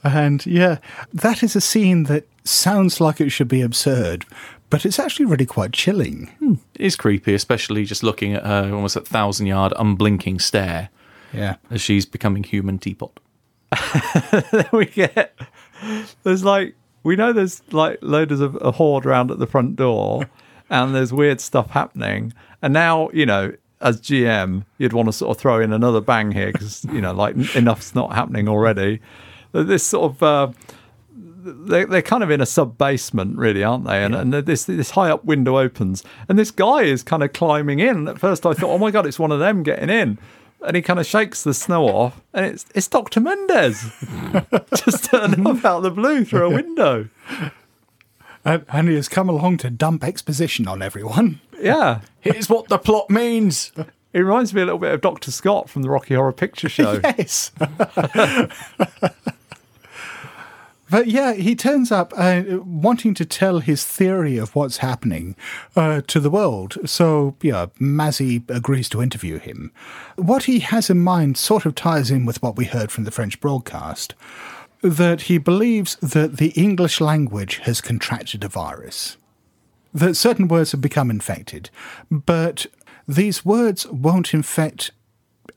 [0.02, 0.78] And yeah,
[1.12, 4.24] that is a scene that sounds like it should be absurd,
[4.70, 6.30] but it's actually really quite chilling.
[6.74, 10.88] it is creepy, especially just looking at her almost at thousand yard unblinking stare
[11.32, 11.56] Yeah.
[11.70, 13.18] as she's becoming human teapot.
[14.52, 15.38] then we get
[16.22, 20.28] there's like we know there's like loads of a horde around at the front door
[20.70, 25.36] and there's weird stuff happening and now you know as gm you'd want to sort
[25.36, 29.00] of throw in another bang here because you know like enough's not happening already
[29.52, 30.48] this sort of uh
[31.46, 34.02] they're, they're kind of in a sub basement, really, aren't they?
[34.04, 37.80] And, and this this high up window opens, and this guy is kind of climbing
[37.80, 38.08] in.
[38.08, 40.18] At first, I thought, oh my god, it's one of them getting in.
[40.66, 43.92] And he kind of shakes the snow off, and it's it's Doctor Mendez
[44.74, 47.08] just turned up out of the blue through a window.
[48.44, 51.40] And, and he has come along to dump exposition on everyone.
[51.60, 52.00] Yeah.
[52.20, 53.72] Here's what the plot means.
[54.12, 55.30] It reminds me a little bit of Dr.
[55.30, 57.00] Scott from the Rocky Horror Picture Show.
[57.18, 57.50] Yes.
[60.88, 65.34] But yeah, he turns up uh, wanting to tell his theory of what's happening
[65.74, 66.76] uh, to the world.
[66.84, 69.72] So, yeah, Mazzy agrees to interview him.
[70.16, 73.10] What he has in mind sort of ties in with what we heard from the
[73.10, 74.14] French broadcast
[74.82, 79.16] that he believes that the English language has contracted a virus,
[79.92, 81.70] that certain words have become infected,
[82.10, 82.66] but
[83.08, 84.90] these words won't infect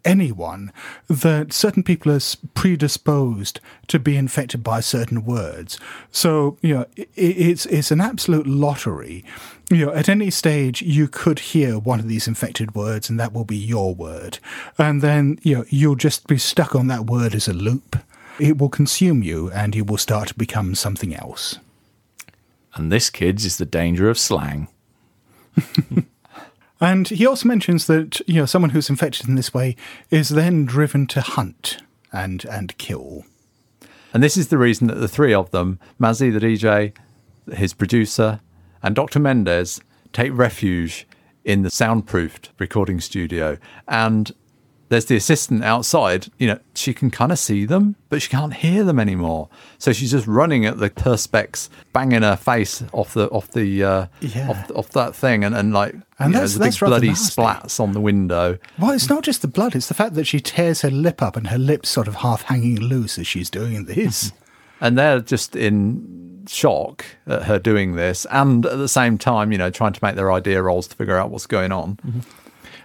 [0.05, 0.71] anyone
[1.07, 2.21] that certain people are
[2.53, 5.79] predisposed to be infected by certain words.
[6.11, 9.23] So you know, i it's it's an absolute lottery.
[9.69, 13.33] You know, at any stage you could hear one of these infected words, and that
[13.33, 14.39] will be your word,
[14.77, 17.97] and then you know you'll just be stuck on that word as a loop.
[18.39, 21.59] It will consume you, and you will start to become something else.
[22.75, 24.69] And this, kids, is the danger of slang.
[26.81, 29.75] And he also mentions that you know someone who's infected in this way
[30.09, 31.79] is then driven to hunt
[32.11, 33.25] and and kill.
[34.13, 36.93] And this is the reason that the three of them, Mazzy the DJ,
[37.53, 38.39] his producer,
[38.81, 39.19] and Dr.
[39.19, 39.81] Mendez,
[40.13, 41.07] take refuge
[41.43, 43.57] in the soundproofed recording studio.
[43.87, 44.31] And
[44.89, 48.53] there's the assistant outside, you know, she can kind of see them, but she can't
[48.55, 49.47] hear them anymore.
[49.77, 54.05] So she's just running at the perspex, banging her face off the off the uh,
[54.19, 54.49] Yeah.
[54.49, 57.07] off, off that thing, and, and like And you know, that's- there's a big bloody
[57.09, 57.41] nasty.
[57.41, 58.57] splats on the window.
[58.79, 61.35] Well, it's not just the blood; it's the fact that she tears her lip up
[61.37, 64.31] and her lips sort of half hanging loose as she's doing this.
[64.81, 69.57] and they're just in shock at her doing this and at the same time you
[69.57, 71.95] know trying to make their idea rolls to figure out what's going on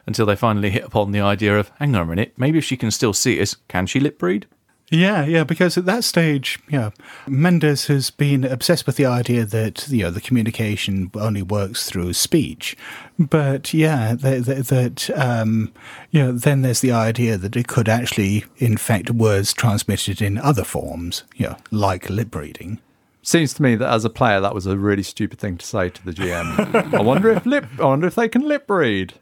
[0.06, 2.76] Until they finally hit upon the idea of, hang on a minute, maybe if she
[2.76, 4.46] can still see us, can she lip read?
[4.90, 6.90] Yeah, yeah, because at that stage, yeah,
[7.26, 12.12] Mendez has been obsessed with the idea that you know the communication only works through
[12.12, 12.76] speech,
[13.18, 15.72] but yeah, that, that, that um,
[16.10, 20.64] you know, then there's the idea that it could actually infect words transmitted in other
[20.64, 22.78] forms, you know, like lip reading.
[23.22, 25.88] seems to me that as a player that was a really stupid thing to say
[25.88, 29.14] to the gm i wonder if lip i wonder if they can lip read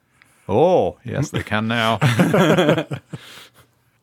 [0.48, 1.98] oh yes they can now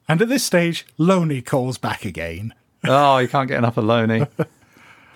[0.07, 2.55] And at this stage, Loney calls back again.
[2.85, 4.25] oh you can't get enough of loney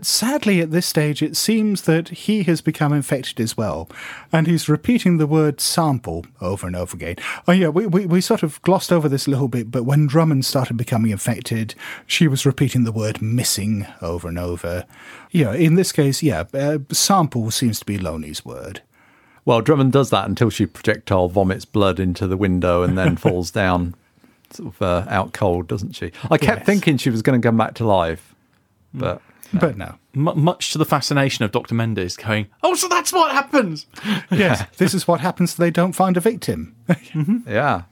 [0.01, 3.87] Sadly, at this stage, it seems that he has become infected as well,
[4.33, 7.15] and he's repeating the word sample over and over again.
[7.47, 10.07] Oh, yeah, we, we, we sort of glossed over this a little bit, but when
[10.07, 11.73] Drummond started becoming infected,
[12.05, 14.85] she was repeating the word missing over and over.
[15.31, 18.81] Yeah, in this case, yeah, uh, sample seems to be Loney's word.
[19.45, 23.51] Well drummond does that until she projectile vomits blood into the window and then falls
[23.51, 23.95] down
[24.51, 26.65] sort of uh, out cold doesn't she i kept Yes.
[26.67, 28.35] thinking she was going to come back to life
[28.93, 29.19] but
[29.51, 29.95] But no.
[30.15, 31.73] M- much to the fascination of Dr.
[31.73, 33.87] Mendez going, oh, so that's what happens.
[34.31, 36.75] Yes, this is what happens if they don't find a victim.
[37.47, 37.83] yeah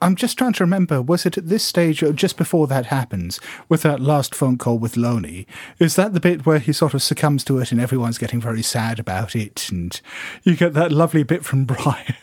[0.00, 3.40] I'm just trying to remember, was it at this stage or just before that happens,
[3.68, 5.46] with that last phone call with Loney?
[5.78, 8.62] Is that the bit where he sort of succumbs to it and everyone's getting very
[8.62, 9.68] sad about it?
[9.70, 10.00] And
[10.44, 12.16] you get that lovely bit from Briar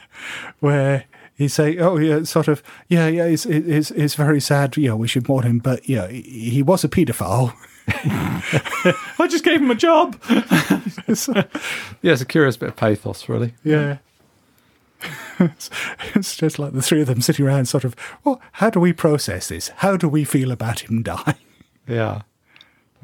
[0.59, 4.89] where he's saying, oh, yeah, sort of, yeah, yeah, it's, it's, it's very sad, you
[4.89, 7.53] know, we should mourn him, but, yeah, he he was a paedophile.
[7.87, 10.19] I just gave him a job.
[10.29, 10.43] yeah
[11.07, 13.97] it's a curious bit of pathos really Yeah.
[15.39, 18.93] It's, just like the three of them sitting around, sort of, well, how do we
[18.93, 19.69] process this?
[19.77, 21.35] How do we feel about him dying?
[21.87, 22.21] yeah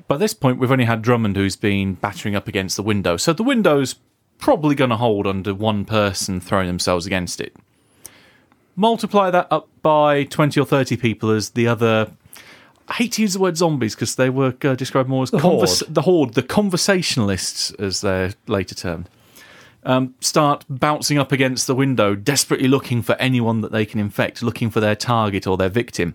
[0.08, 3.34] By this point, we've only had Drummond who's been battering up against the window, so
[3.34, 3.96] the window's
[4.40, 7.56] probably going to hold under one person throwing themselves against it.
[8.76, 12.12] Multiply that up by 20 or 30 people as the other.
[12.88, 15.40] I hate to use the word zombies because they were uh, described more as The
[15.40, 15.94] convers- horde.
[15.94, 19.10] the horde, the conversationalists, as they're later termed.
[19.84, 24.44] Um, start bouncing up against the window, desperately looking for anyone that they can infect,
[24.44, 26.14] looking for their target or their victim.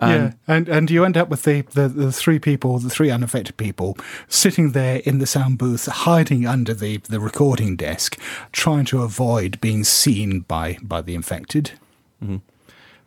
[0.00, 3.56] yeah, and and you end up with the, the, the three people, the three unaffected
[3.56, 8.18] people, sitting there in the sound booth, hiding under the, the recording desk,
[8.50, 11.72] trying to avoid being seen by, by the infected.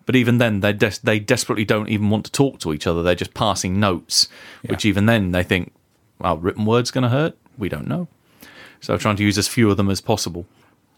[0.05, 3.01] But even then, they des- they desperately don't even want to talk to each other.
[3.03, 4.29] They're just passing notes,
[4.67, 5.73] which even then they think,
[6.19, 7.35] well, written word's going to hurt.
[7.57, 8.07] We don't know.
[8.85, 10.45] So trying to use as few of them as possible.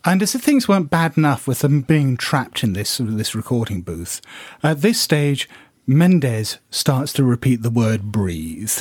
[0.03, 3.81] And as if things weren't bad enough with them being trapped in this this recording
[3.81, 4.19] booth,
[4.61, 5.47] at this stage,
[5.85, 8.77] Mendez starts to repeat the word breathe.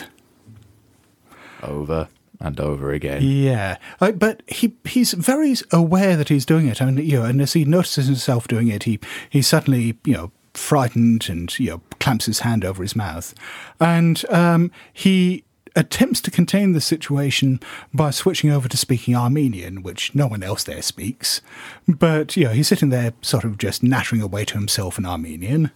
[1.63, 2.09] Over
[2.41, 3.23] and over again.
[3.23, 6.83] Yeah, uh, but he he's very aware that he's doing it.
[6.83, 8.99] I mean, you know, and as he notices himself doing it, he
[9.31, 13.35] he suddenly you know frightened and you know clamps his hand over his mouth,
[13.79, 15.45] and um, he
[15.77, 17.61] attempts to contain the situation
[17.93, 21.43] by switching over to speaking Armenian, which no one else there speaks.
[21.87, 25.71] But, you know, he's sitting there sort of just nattering away to himself in Armenian.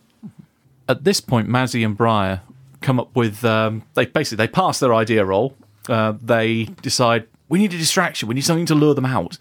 [0.88, 2.40] At this point, Mazzy and Briar
[2.80, 5.54] come up with um, they basically they pass their idea roll.
[5.88, 8.28] Uh, they decide we need a distraction.
[8.28, 9.38] We need something to lure them out.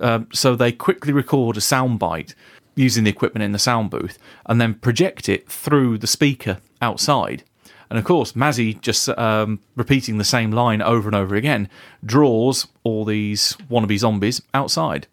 [0.00, 2.34] Um, so they quickly record a soundbite
[2.74, 7.44] using the equipment in the sound booth and then project it through the speaker outside.
[7.90, 11.68] And of course, Mazzy just um, repeating the same line over and over again
[12.04, 15.08] draws all these wannabe zombies outside.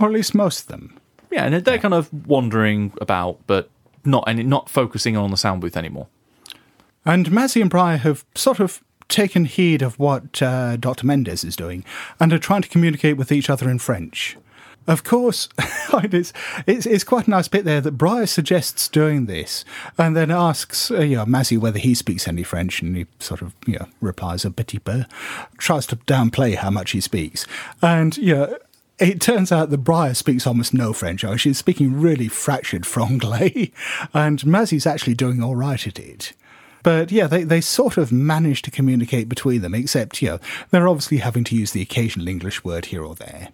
[0.00, 0.98] Or at least most of them.
[1.30, 3.68] Yeah, and they're kind of wandering about, but
[4.04, 6.08] not any, not focusing on the sound booth anymore.
[7.04, 11.06] And Mazzy and Briar have sort of taken heed of what uh, Dr.
[11.06, 11.84] Mendez is doing
[12.18, 14.36] and are trying to communicate with each other in French.
[14.86, 16.32] Of course, it's,
[16.66, 19.64] it's, it's quite a nice bit there that Briar suggests doing this
[19.98, 23.42] and then asks uh, you know, Mazzy whether he speaks any French and he sort
[23.42, 25.04] of you know, replies a petit peu,
[25.58, 27.46] tries to downplay how much he speaks.
[27.82, 28.58] And you know,
[28.98, 31.24] it turns out that Briar speaks almost no French.
[31.24, 33.72] Oh, she's speaking really fractured franglais,
[34.14, 36.32] and Mazzy's actually doing all right at it.
[36.82, 40.38] But yeah, they, they sort of manage to communicate between them, except, you know,
[40.70, 43.48] they're obviously having to use the occasional English word here or there.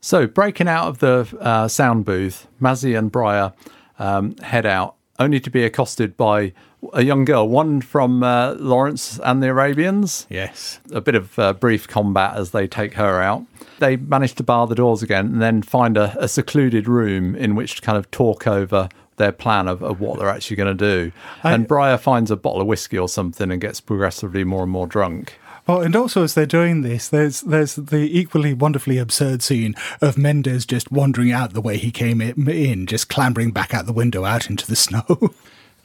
[0.00, 3.52] So, breaking out of the uh, sound booth, Mazzy and Briar
[3.98, 6.52] um, head out, only to be accosted by
[6.92, 10.26] a young girl, one from uh, Lawrence and the Arabians.
[10.30, 10.78] Yes.
[10.92, 13.44] A bit of uh, brief combat as they take her out.
[13.80, 17.56] They manage to bar the doors again and then find a, a secluded room in
[17.56, 20.84] which to kind of talk over their plan of, of what they're actually going to
[21.08, 21.12] do.
[21.42, 24.70] I- and Briar finds a bottle of whiskey or something and gets progressively more and
[24.70, 25.36] more drunk.
[25.68, 30.16] Well, and also as they're doing this, there's there's the equally wonderfully absurd scene of
[30.16, 33.92] Mendez just wandering out the way he came in, in just clambering back out the
[33.92, 35.04] window out into the snow.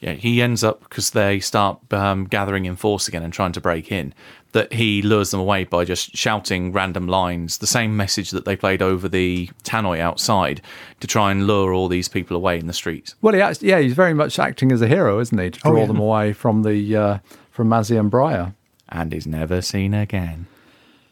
[0.00, 3.60] Yeah, he ends up because they start um, gathering in force again and trying to
[3.60, 4.14] break in.
[4.52, 8.54] That he lures them away by just shouting random lines, the same message that they
[8.54, 10.60] played over the tannoy outside
[11.00, 13.16] to try and lure all these people away in the streets.
[13.20, 15.70] Well, he actually, yeah, he's very much acting as a hero, isn't he, to Oh,
[15.72, 15.86] draw yeah.
[15.86, 17.18] them away from the uh,
[17.50, 18.54] from Mazzy and Briar.
[18.88, 20.46] And is never seen again.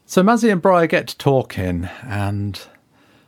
[0.06, 2.60] So Mazzy and Briar get to talking and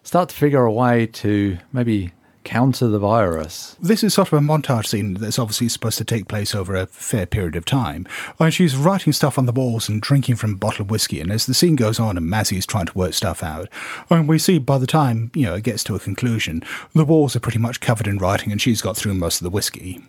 [0.03, 2.13] start to figure a way to maybe
[2.45, 3.77] counter the virus.
[3.81, 6.87] This is sort of a montage scene that's obviously supposed to take place over a
[6.87, 8.07] fair period of time.
[8.39, 11.21] And she's writing stuff on the walls and drinking from a bottle of whiskey.
[11.21, 13.69] And as the scene goes on and Mazzy's trying to work stuff out,
[14.11, 16.63] and we see by the time, you know, it gets to a conclusion,
[16.95, 19.51] the walls are pretty much covered in writing and she's got through most of the
[19.51, 20.05] whiskey.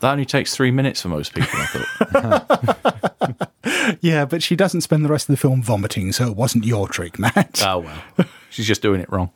[0.00, 3.50] That only takes three minutes for most people, I thought.
[4.00, 6.88] Yeah, but she doesn't spend the rest of the film vomiting, so it wasn't your
[6.88, 7.62] trick, Matt.
[7.66, 8.26] oh, well.
[8.50, 9.30] She's just doing it wrong.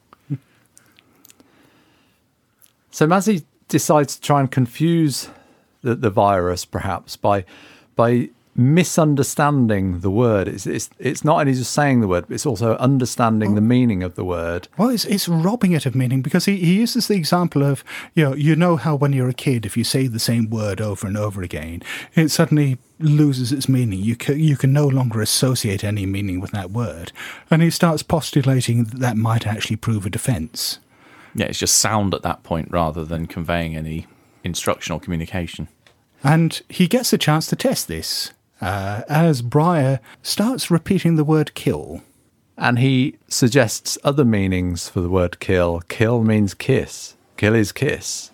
[2.91, 5.29] So Mazzy decides to try and confuse
[5.83, 7.45] the, the virus, perhaps by
[7.97, 10.49] by misunderstanding the word.
[10.49, 14.03] It's, it's it's not only just saying the word, but it's also understanding the meaning
[14.03, 14.69] of the word.
[14.79, 18.25] Well, it's, it's robbing it of meaning because he, he uses the example of, you
[18.25, 21.07] know, you know how when you're a kid, if you say the same word over
[21.07, 21.83] and over again,
[22.15, 23.99] it suddenly loses its meaning.
[23.99, 27.11] You can, you can no longer associate any meaning with that word.
[27.51, 30.79] And he starts postulating that that might actually prove a defense.
[31.35, 34.07] Yeah, it's just sound at that point rather than conveying any
[34.45, 35.67] instructional communication.
[36.23, 41.55] And he gets a chance to test this uh, as Briar starts repeating the word
[41.55, 42.03] kill.
[42.57, 45.81] And he suggests other meanings for the word kill.
[45.89, 47.15] Kill means kiss.
[47.37, 48.31] Kill is kiss.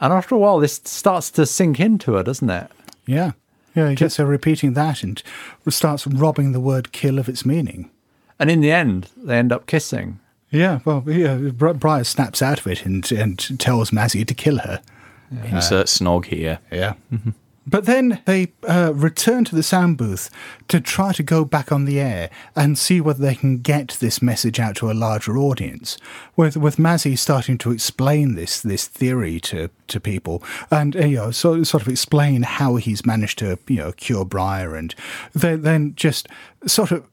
[0.00, 2.68] And after a while, this starts to sink into her, doesn't it?
[3.06, 3.32] Yeah.
[3.74, 5.22] Yeah, he gets her repeating that and
[5.68, 7.90] starts robbing the word kill of its meaning.
[8.38, 10.18] And in the end, they end up kissing.
[10.50, 14.58] Yeah, well, yeah, Bri- Briar snaps out of it and, and tells Mazzy to kill
[14.58, 14.82] her.
[15.44, 16.58] Insert snog here.
[16.70, 16.94] Yeah.
[17.66, 20.30] But then they uh, return to the sound booth
[20.68, 24.20] to try to go back on the air and see whether they can get this
[24.20, 25.96] message out to a larger audience.
[26.36, 31.16] With with Mazzy starting to explain this this theory to, to people and uh, you
[31.16, 34.94] know so, sort of explain how he's managed to you know cure Briar and
[35.32, 36.28] then then just
[36.66, 37.06] sort of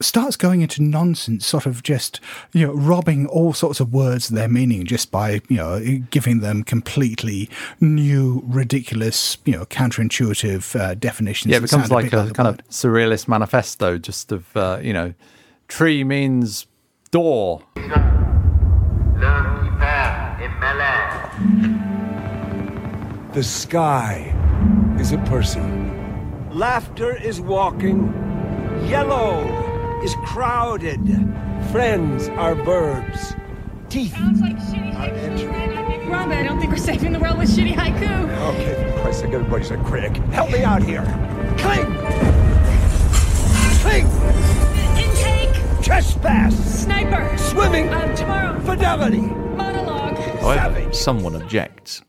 [0.00, 2.20] starts going into nonsense, sort of just
[2.52, 5.80] you know robbing all sorts of words of their meaning just by you know
[6.10, 7.48] giving them completely
[7.80, 11.50] new, ridiculous, you know, counterintuitive uh, definitions.
[11.50, 12.60] Yeah, it that becomes sound like bit a kind word.
[12.60, 15.14] of surrealist manifesto, just of, uh, you know,
[15.68, 16.66] tree means
[17.10, 17.62] door.
[23.32, 24.34] The sky
[24.98, 26.50] is a person.
[26.50, 28.12] Laughter is walking.
[28.88, 29.69] Yellow
[30.02, 31.00] is crowded.
[31.70, 33.34] Friends are verbs.
[33.88, 34.56] Teeth sounds like
[34.96, 36.08] are entering.
[36.08, 38.28] Rob, I don't think we're saving the world with shitty haiku.
[38.54, 40.16] Okay, for Christ's sake, everybody's a critic.
[40.32, 41.02] Help me out here.
[41.58, 41.86] Cling!
[43.82, 44.08] Think!
[44.98, 45.82] Intake!
[45.84, 46.82] Trespass!
[46.82, 47.36] Sniper!
[47.38, 47.88] Swimming!
[47.90, 48.60] Um, tomorrow.
[48.60, 49.20] Fidelity!
[49.20, 50.16] Monologue.
[50.40, 52.02] However, someone objects.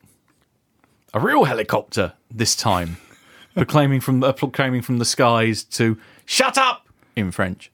[1.14, 2.98] A real helicopter this time,
[3.54, 7.72] proclaiming from uh, proclaiming from the skies to "Shut up" in French.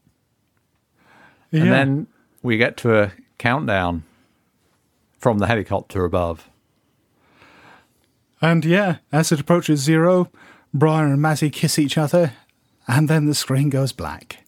[1.51, 2.07] And then
[2.43, 4.03] we get to a countdown
[5.17, 6.49] from the helicopter above.
[8.41, 10.29] And yeah, as it approaches zero,
[10.73, 12.33] Briar and Mazzy kiss each other,
[12.87, 14.43] and then the screen goes black.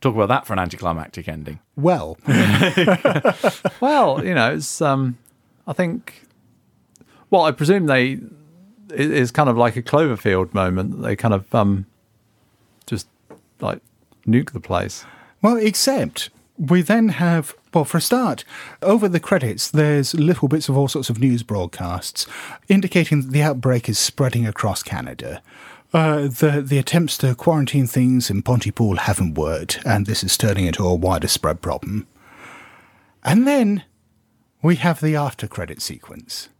[0.00, 1.60] Talk about that for an anticlimactic ending.
[1.76, 2.16] Well,
[3.80, 5.18] Well, you know, it's um,
[5.66, 6.24] I think.
[7.30, 8.12] Well, I presume they
[8.92, 11.02] it is kind of like a Cloverfield moment.
[11.02, 11.86] They kind of um,
[12.86, 13.06] just
[13.60, 13.80] like
[14.28, 15.04] nuke the place.
[15.42, 18.44] well, except we then have, well, for a start,
[18.82, 22.26] over the credits, there's little bits of all sorts of news broadcasts
[22.68, 25.40] indicating that the outbreak is spreading across Canada.
[25.94, 30.66] Uh, the the attempts to quarantine things in Pontypool haven't worked, and this is turning
[30.66, 32.06] into a wider spread problem.
[33.24, 33.84] And then
[34.60, 36.50] we have the after credit sequence.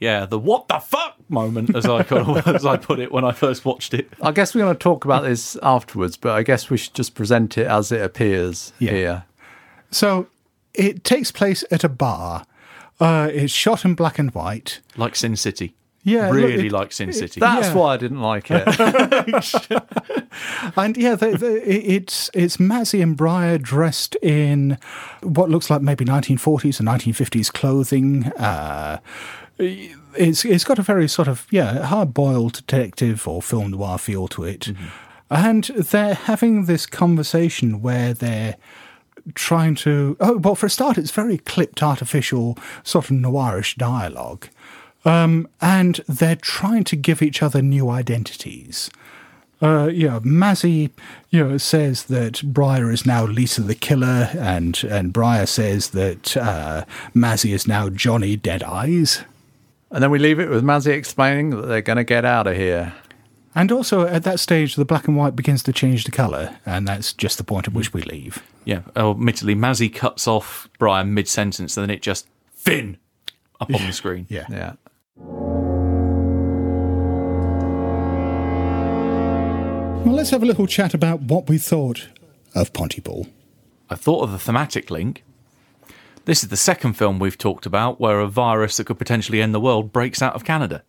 [0.00, 3.32] Yeah, the "what the fuck" moment, as I call, as I put it when I
[3.32, 4.08] first watched it.
[4.22, 7.14] I guess we're going to talk about this afterwards, but I guess we should just
[7.14, 9.24] present it as it appears here.
[9.90, 10.26] So
[10.74, 12.46] it takes place at a bar.
[12.98, 14.80] Uh, it's shot in black and white.
[14.96, 15.74] Like Sin City.
[16.02, 17.38] Yeah, look, really it- like Sin City.
[17.40, 17.74] That's Yeah.
[17.74, 18.66] why I didn't like it.
[20.76, 24.78] And yeah, the, the, it's it's Mazzy and Briar dressed in
[25.22, 28.26] what looks like maybe 1940s and 1950s clothing.
[28.38, 28.98] Uh,
[29.60, 34.28] it's it's got a very sort of yeah hard boiled detective or film noir feel
[34.28, 34.72] to it,
[35.30, 38.56] and they're having this conversation where they're
[39.34, 44.48] trying to oh well for a start it's very clipped artificial sort of noirish dialogue.
[45.02, 48.90] Um, and they're trying to give each other new identities.
[49.62, 50.90] Uh, you know, Mazzy,
[51.30, 56.36] you know, says that Briar is now Lisa the Killer, and and Briar says that
[56.36, 56.84] uh,
[57.14, 59.22] Mazzy is now Johnny Dead Eyes.
[59.90, 62.56] And then we leave it with Mazzy explaining that they're going to get out of
[62.56, 62.94] here.
[63.54, 66.86] And also at that stage, the black and white begins to change the colour, and
[66.86, 68.44] that's just the point at which we leave.
[68.64, 72.98] Yeah, oh, admittedly, Mazzy cuts off Briar mid sentence, and then it just Fin
[73.58, 74.26] up on the screen.
[74.28, 74.44] Yeah.
[74.48, 74.74] Yeah.
[80.04, 82.06] Well, let's have a little chat about what we thought
[82.54, 83.26] of Pontypool.
[83.88, 85.24] I thought of the thematic link.
[86.30, 89.52] This is the second film we've talked about where a virus that could potentially end
[89.52, 90.84] the world breaks out of Canada.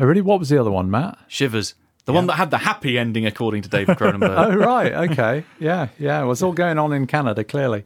[0.00, 0.22] Oh, really?
[0.22, 1.18] What was the other one, Matt?
[1.28, 1.74] Shivers.
[2.06, 4.34] The one that had the happy ending, according to David Cronenberg.
[4.34, 5.10] oh, right.
[5.10, 5.44] Okay.
[5.58, 5.88] Yeah.
[5.98, 6.22] Yeah.
[6.22, 7.84] Well, it's all going on in Canada, clearly.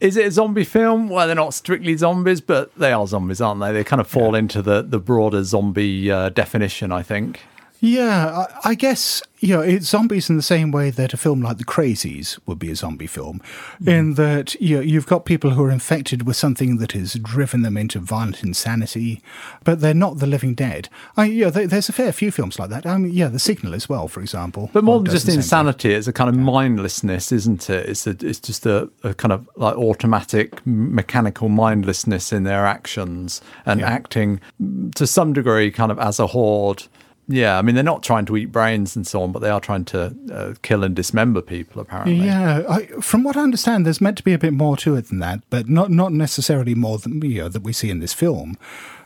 [0.00, 1.10] Is it a zombie film?
[1.10, 3.70] Well, they're not strictly zombies, but they are zombies, aren't they?
[3.70, 7.42] They kind of fall into the, the broader zombie uh, definition, I think.
[7.82, 11.40] Yeah, I, I guess you know it's zombies in the same way that a film
[11.40, 13.40] like The Crazies would be a zombie film,
[13.86, 17.62] in that you know, you've got people who are infected with something that has driven
[17.62, 19.22] them into violent insanity,
[19.64, 20.90] but they're not the living dead.
[21.16, 22.84] I, you know, there, there's a fair few films like that.
[22.84, 24.68] I mean, yeah, The Signal as well, for example.
[24.74, 25.36] But more than just thing.
[25.36, 27.88] insanity, it's a kind of mindlessness, isn't it?
[27.88, 33.40] It's a, it's just a, a kind of like automatic mechanical mindlessness in their actions
[33.64, 33.86] and Yeah.
[33.90, 36.84] acting mm, to some degree kind of as a horde.
[37.32, 39.60] Yeah, I mean they're not trying to eat brains and so on, but they are
[39.60, 41.80] trying to uh, kill and dismember people.
[41.80, 44.96] Apparently, Yeah, I, from what I understand, there's meant to be a bit more to
[44.96, 48.00] it than that, but not not necessarily more than you know, that we see in
[48.00, 48.58] this film.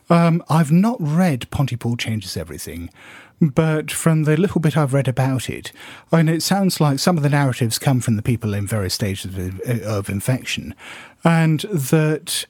[0.09, 2.91] Um, I've not read Pontypool Changes Everything,
[3.41, 5.73] but from the little bit I've read about it,
[6.11, 8.95] I mean, it sounds like some of the narratives come from the people in various
[8.95, 10.75] stages of, of infection,
[11.25, 12.47] and that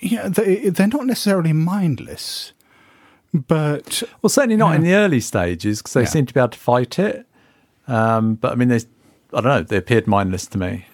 [0.00, 2.52] yeah, they, they're not necessarily mindless,
[3.34, 6.06] but well, certainly not in the early stages because they Yeah.
[6.06, 7.26] seem to be able to fight it.
[7.88, 8.76] Um, but I mean, they,
[9.32, 10.86] I don't know, they appeared mindless to me.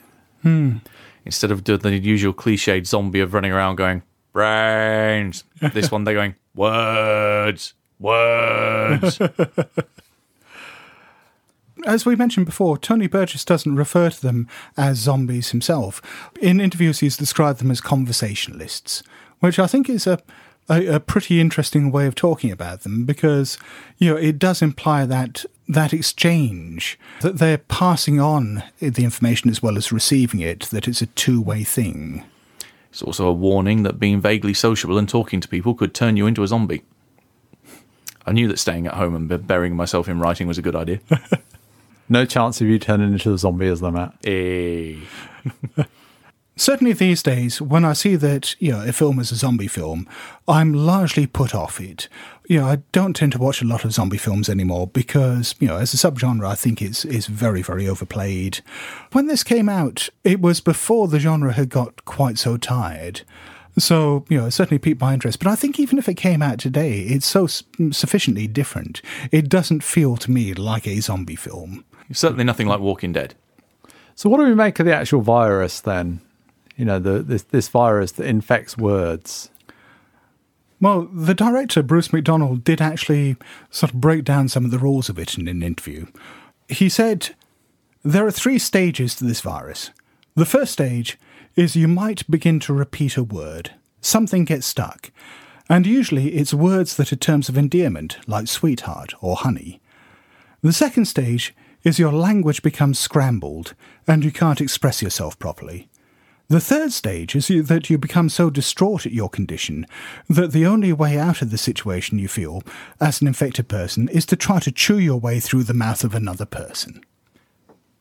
[1.27, 6.15] Instead of doing the usual cliched zombie of running around going, brains, this one they're
[6.15, 9.21] going, words, words.
[11.87, 16.03] As we mentioned before, Tony Burgess doesn't refer to them as zombies himself.
[16.41, 19.03] In interviews, he's described them as conversationalists,
[19.41, 20.21] which I think is a,
[20.71, 23.59] a, a pretty interesting way of talking about them because
[23.99, 29.63] you know it does imply that that exchange that they're passing on the information as
[29.63, 32.25] well as receiving it, that it's a two way thing.
[32.91, 36.27] It's also a warning that being vaguely sociable and talking to people could turn you
[36.27, 36.83] into a zombie.
[38.27, 41.01] I knew that staying at home and burying myself in writing was a good idea.
[42.13, 44.15] No chance of you turning into a zombie, is there, Matt?
[44.25, 44.97] Eh.
[46.61, 50.07] Certainly these days, when I see that, you know, a film is a zombie film,
[50.47, 52.07] I'm largely put off it.
[52.51, 55.67] You know, I don't tend to watch a lot of zombie films anymore because, you
[55.67, 58.61] know, as a subgenre, I think it's, it's very, very overplayed.
[59.13, 63.23] When this came out, it was before the genre had got quite so tired.
[63.79, 65.39] So, you know, it certainly piqued my interest.
[65.39, 69.01] But I think even if it came out today, it's so mm, sufficiently different.
[69.33, 71.87] It doesn't feel to me like a zombie film.
[72.13, 73.35] Certainly nothing like Walking Dead.
[74.15, 76.21] So, what do we make of the actual virus then?
[76.81, 79.51] You know, the, this this virus that infects words.
[80.81, 83.37] Well, the director, Bruce McDonald, did actually
[83.69, 86.07] sort of break down some of the rules of it in an interview.
[86.71, 87.37] He said,
[88.03, 89.91] There are three stages to this virus.
[90.37, 91.19] The first stage
[91.55, 93.73] is you might begin to repeat a word.
[94.01, 95.11] Something gets stuck.
[95.69, 99.83] And usually it's words that are terms of endearment, like sweetheart or honey.
[100.63, 101.55] The second stage
[101.85, 103.75] is your language becomes scrambled
[104.09, 105.90] and you can't express yourself properly.
[106.51, 109.87] The third stage is you, that you become so distraught at your condition
[110.29, 112.65] that the only way out of the situation you feel
[113.01, 116.13] as an infected person is to try to chew your way through the mouth of
[116.13, 117.05] another person.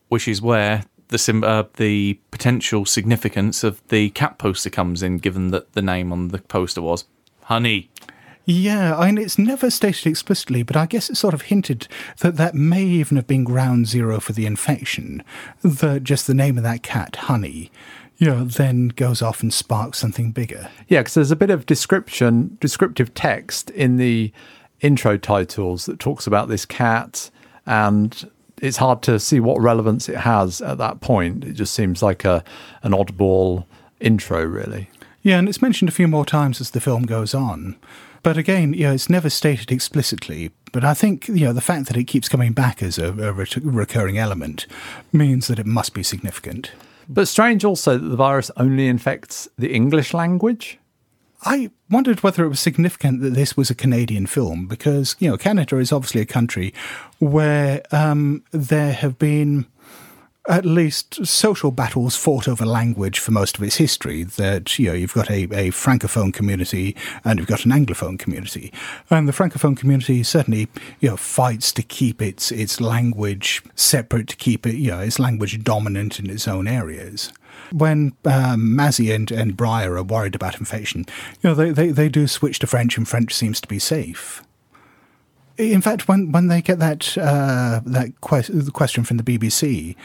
[0.07, 5.17] which is where the sim- uh, the potential significance of the cat poster comes in,
[5.19, 7.05] given that the name on the poster was
[7.43, 7.91] Honey.
[8.45, 11.87] Yeah, I mean, it's never stated explicitly, but I guess it's sort of hinted
[12.21, 15.23] that that may even have been ground zero for the infection.
[15.61, 17.71] That just the name of that cat, Honey,
[18.19, 20.69] you know, then goes off and sparks something bigger.
[20.87, 24.31] Yeah, because there's a bit of description, descriptive text in the
[24.81, 27.31] intro titles that talks about this cat,
[27.65, 28.29] and
[28.61, 31.45] it's hard to see what relevance it has at that point.
[31.45, 32.43] It just seems like a
[32.83, 33.65] an oddball
[34.01, 34.89] intro, really.
[35.21, 37.77] Yeah, and it's mentioned a few more times as the film goes on.
[38.21, 40.51] But again, you know, it's never stated explicitly.
[40.73, 43.31] But I think, you know, the fact that it keeps coming back as a, a
[43.31, 44.67] re- recurring element
[45.13, 46.71] means that it must be significant.
[47.09, 50.77] But strange also that the virus only infects the English language.
[51.41, 55.37] I wondered whether it was significant that this was a Canadian film because, you know,
[55.37, 56.73] Canada is obviously a country
[57.19, 59.65] where um, there have been
[60.49, 64.23] at least social battles fought over language for most of its history.
[64.23, 68.73] That, you know, you've got a, a Francophone community and you've got an Anglophone community.
[69.09, 70.67] And the Francophone community certainly,
[70.99, 75.19] you know, fights to keep its, its language separate, to keep it, you know, its
[75.19, 77.31] language dominant in its own areas
[77.71, 81.05] when um, Mazzy and, and Briar are worried about infection,
[81.41, 84.41] you know, they, they, they do switch to French, and French seems to be safe.
[85.59, 89.97] In fact, when, when they get that uh, that que- question from the BBC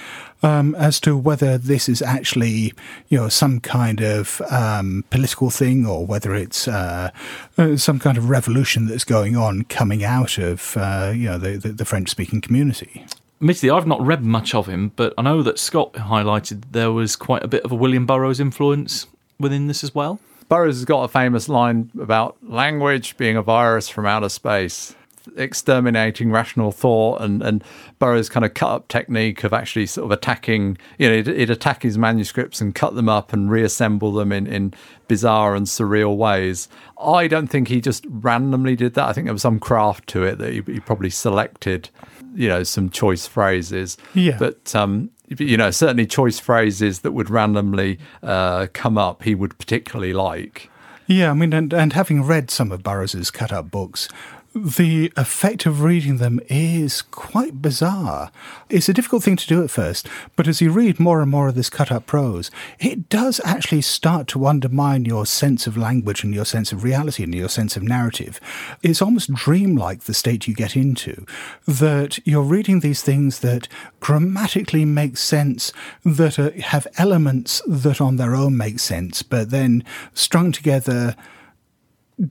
[0.43, 2.73] um, as to whether this is actually
[3.09, 7.11] you know some kind of um, political thing or whether it's uh,
[7.57, 11.57] uh, some kind of revolution that's going on coming out of uh, you know the,
[11.57, 13.07] the, the French speaking community.
[13.41, 17.15] Admittedly, I've not read much of him, but I know that Scott highlighted there was
[17.15, 19.07] quite a bit of a William Burroughs influence
[19.39, 20.19] within this as well.
[20.49, 24.97] Burroughs has got a famous line about language being a virus from outer space,
[25.37, 27.65] exterminating rational thought, and, and
[27.99, 31.51] Burroughs' kind of cut up technique of actually sort of attacking, you know, he'd, he'd
[31.51, 34.75] attack his manuscripts and cut them up and reassemble them in, in
[35.09, 36.69] bizarre and surreal ways.
[37.01, 39.09] I don't think he just randomly did that.
[39.09, 41.91] I think there was some craft to it that he, he probably selected,
[42.35, 43.97] you know, some choice phrases.
[44.15, 44.37] Yeah.
[44.39, 49.59] But, um, you know, certainly choice phrases that would randomly uh, come up, he would
[49.59, 50.71] particularly like.
[51.07, 54.09] Yeah, I mean, and, and having read some of Burroughs's cut up books,
[54.55, 58.31] the effect of reading them is quite bizarre.
[58.71, 61.49] It's a difficult thing to do at first, but as you read more and more
[61.49, 66.23] of this cut up prose, it does actually start to undermine your sense of language
[66.23, 68.41] and your sense of reality and your sense of narrative.
[68.81, 71.27] It's almost dreamlike the state you get into,
[71.67, 73.67] that you're reading these things that
[73.99, 75.73] grammatically make sense,
[76.05, 79.83] that are, have elements that on their own make sense, but then
[80.13, 81.17] strung together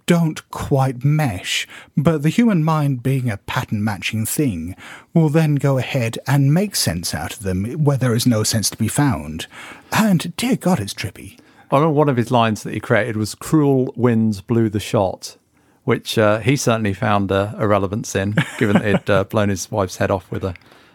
[0.06, 1.68] don't quite mesh,
[1.98, 4.76] but the human mind, being a pattern matching thing,
[5.14, 8.70] will then go ahead and make sense out of them where there is no sense
[8.70, 9.48] to be found.
[9.92, 11.38] And dear God, it's trippy.
[11.72, 15.38] I remember one of his lines that he created was "Cruel winds blew the shot,"
[15.84, 19.70] which uh, he certainly found uh, a relevance in, given that he'd uh, blown his
[19.72, 20.54] wife's head off with a,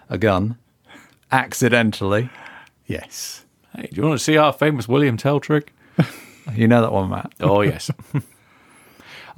[0.08, 0.56] a gun
[1.30, 2.30] accidentally.
[2.86, 3.44] Yes.
[3.74, 5.72] Hey, do you want to see our famous William Tell trick?
[6.54, 7.34] You know that one, Matt.
[7.40, 7.90] Oh yes.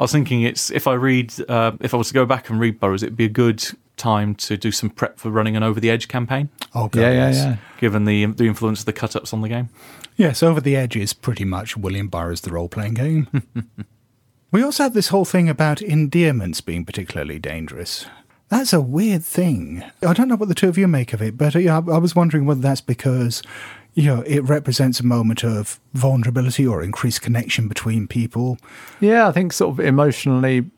[0.01, 2.59] I was thinking it's if I read uh, if I was to go back and
[2.59, 3.63] read Burroughs, it'd be a good
[3.99, 6.49] time to do some prep for running an over the edge campaign.
[6.75, 7.37] Oh, God, Yeah, yeah, yes.
[7.37, 7.57] yeah.
[7.79, 9.69] Given the the influence of the cut ups on the game.
[10.17, 13.27] Yes, Over the Edge is pretty much William Burroughs, the role playing game.
[14.53, 18.05] we also had this whole thing about endearments being particularly dangerous.
[18.49, 19.83] That's a weird thing.
[20.07, 21.93] I don't know what the two of you make of it, but uh, yeah, I
[21.93, 23.43] I was wondering whether that's because,
[23.95, 28.59] you know, it represents a moment of vulnerability or increased connection between people.
[29.01, 30.71] Yeah, I think sort of emotionally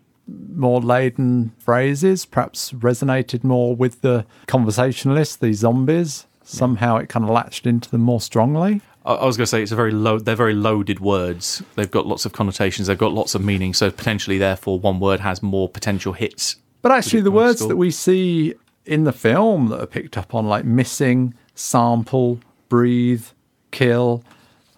[0.54, 6.26] more laden phrases perhaps resonated more with the conversationalists, the zombies.
[6.44, 8.80] Somehow it kind of latched into them more strongly.
[9.04, 10.18] I I was going to say it's a very low.
[10.18, 11.62] They're very loaded words.
[11.76, 12.88] They've got lots of connotations.
[12.88, 13.74] They've got lots of meaning.
[13.74, 16.56] So potentially, therefore, one word has more potential hits.
[16.82, 17.68] But actually, the Good words Scott.
[17.70, 18.54] that we see
[18.84, 22.40] in the film that are picked up on, like missing, sample,
[22.72, 23.26] breathe,
[23.70, 24.24] kill,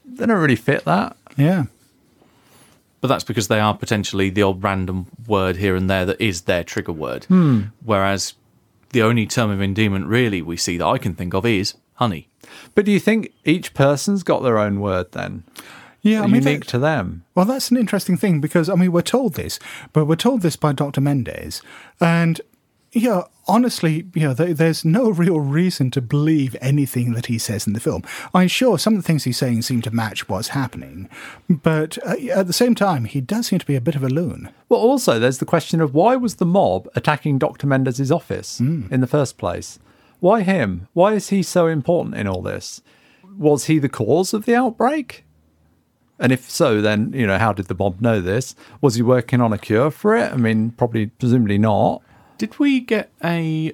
[0.04, 1.16] they don't really fit that.
[1.36, 1.66] Yeah.
[3.00, 6.40] But that's because they are potentially the odd random word here and there that is
[6.42, 7.22] their trigger word.
[7.26, 7.66] Hmm.
[7.84, 8.34] Whereas
[8.90, 12.26] the only term of endearment really we see that I can think of is honey.
[12.74, 15.44] But do you think each person's got their own word then?
[16.02, 17.22] Yeah, I mean, unique that- to them.
[17.36, 19.60] Well, that's an interesting thing because I mean we're told this,
[19.92, 21.00] but we're told this by Dr.
[21.00, 21.62] Mendez,
[22.00, 22.40] and
[22.94, 27.72] yeah, honestly, you know, there's no real reason to believe anything that he says in
[27.72, 28.02] the film.
[28.32, 31.08] I'm sure some of the things he's saying seem to match what's happening,
[31.48, 34.08] but uh, at the same time, he does seem to be a bit of a
[34.08, 34.48] loon.
[34.68, 37.66] Well, also, there's the question of why was the mob attacking Dr.
[37.66, 38.86] Mendez's office Hmm.
[38.90, 39.78] in the first place?
[40.20, 40.88] Why him?
[40.94, 42.80] Why is he so important in all this?
[43.36, 45.24] Was he the cause of the outbreak?
[46.20, 48.54] And if so, then, you know, how did the mob know this?
[48.80, 50.32] Was he working on a cure for it?
[50.32, 52.00] I mean, probably, presumably not.
[52.38, 53.72] Did we get a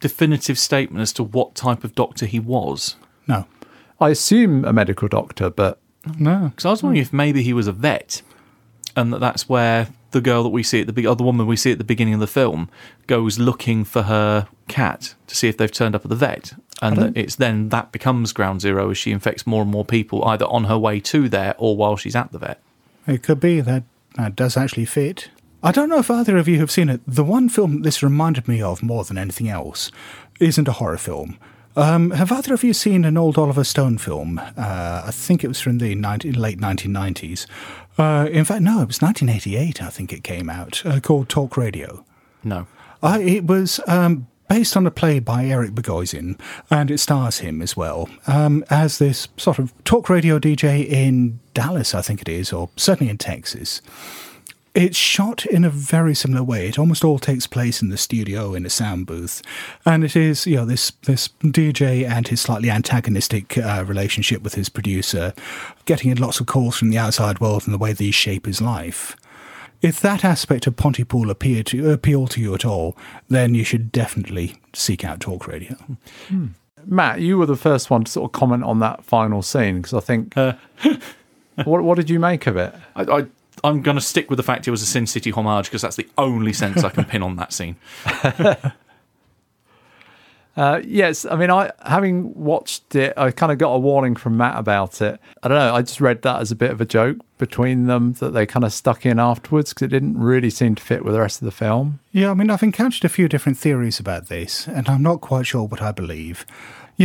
[0.00, 2.96] definitive statement as to what type of doctor he was?
[3.26, 3.46] No.
[4.00, 5.78] I assume a medical doctor, but
[6.18, 6.50] No.
[6.50, 8.22] Because I was wondering if maybe he was a vet,
[8.96, 11.46] and that that's where the girl that we see at the be- or the woman
[11.46, 12.68] we see at the beginning of the film
[13.06, 16.96] goes looking for her cat to see if they've turned up at the vet, and
[16.96, 20.46] that it's then that becomes ground zero as she infects more and more people either
[20.46, 22.60] on her way to there or while she's at the vet.
[23.06, 23.84] It could be that
[24.16, 25.28] that does actually fit.
[25.62, 27.00] I don't know if either of you have seen it.
[27.06, 29.90] The one film this reminded me of more than anything else
[30.38, 31.38] isn't a horror film.
[31.76, 34.38] Um, have either of you seen an old Oliver Stone film?
[34.38, 37.46] Uh, I think it was from the 19, late 1990s.
[37.98, 41.56] Uh, in fact, no, it was 1988, I think it came out, uh, called Talk
[41.56, 42.04] Radio.
[42.42, 42.66] No.
[43.02, 46.38] Uh, it was um, based on a play by Eric Bogosian,
[46.70, 51.38] and it stars him as well um, as this sort of talk radio DJ in
[51.54, 53.80] Dallas, I think it is, or certainly in Texas.
[54.72, 56.68] It's shot in a very similar way.
[56.68, 59.42] It almost all takes place in the studio in a sound booth,
[59.84, 64.54] and it is you know this this DJ and his slightly antagonistic uh, relationship with
[64.54, 65.34] his producer,
[65.86, 68.60] getting in lots of calls from the outside world and the way these shape his
[68.60, 69.16] life.
[69.82, 72.96] If that aspect of Pontypool appear to appeal to you at all,
[73.28, 75.74] then you should definitely seek out talk radio.
[76.86, 79.94] Matt, you were the first one to sort of comment on that final scene because
[79.94, 80.34] I think.
[81.64, 82.74] what, what did you make of it?
[82.94, 83.26] I, I
[83.62, 85.96] I'm going to stick with the fact it was a Sin City homage because that's
[85.96, 87.76] the only sense I can pin on that scene.
[90.56, 94.36] Uh, yes, I mean, I having watched it, I kind of got a warning from
[94.36, 95.20] Matt about it.
[95.42, 95.74] I don't know.
[95.74, 98.64] I just read that as a bit of a joke between them that they kind
[98.64, 101.46] of stuck in afterwards because it didn't really seem to fit with the rest of
[101.46, 102.00] the film.
[102.12, 105.46] Yeah, I mean, I've encountered a few different theories about this, and I'm not quite
[105.46, 106.44] sure what I believe.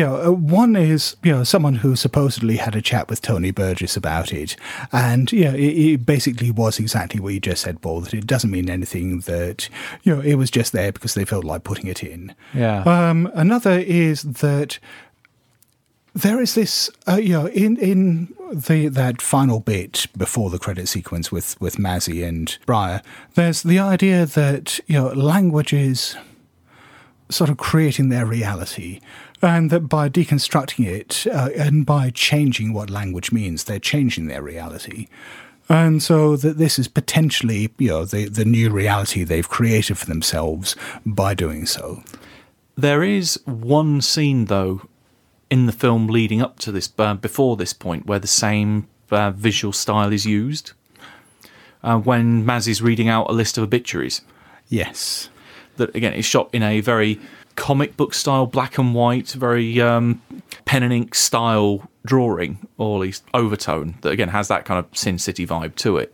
[0.02, 3.96] Know, uh, one is, you know, someone who supposedly had a chat with Tony Burgess
[3.96, 4.56] about it.
[4.92, 8.52] And, yeah, it, it basically was exactly what you just said, Paul, that it doesn't
[8.52, 9.70] mean anything, that,
[10.04, 12.36] you know, it was just there because they felt like putting it in.
[12.54, 12.84] Yeah.
[12.84, 14.80] Um, another is that
[16.14, 20.88] there is this, uh, you know, in in the that final bit before the credit
[20.88, 23.02] sequence with with Mazzy and Briar,
[23.34, 26.16] there's the idea that you know language is
[27.30, 29.00] sort of creating their reality,
[29.42, 34.42] and that by deconstructing it uh, and by changing what language means, they're changing their
[34.42, 35.08] reality.
[35.68, 40.06] And so that this is potentially, you know, the, the new reality they've created for
[40.06, 42.04] themselves by doing so.
[42.76, 44.88] There is one scene, though,
[45.50, 49.32] in the film leading up to this, uh, before this point, where the same uh,
[49.32, 50.74] visual style is used.
[51.84, 54.22] Uh, when is reading out a list of obituaries.
[54.68, 55.30] Yes.
[55.78, 57.20] That, again, is shot in a very
[57.56, 60.22] comic book style, black and white, very um,
[60.66, 64.98] pen and ink style drawing, or at least overtone, that, again, has that kind of
[64.98, 66.14] Sin City vibe to it.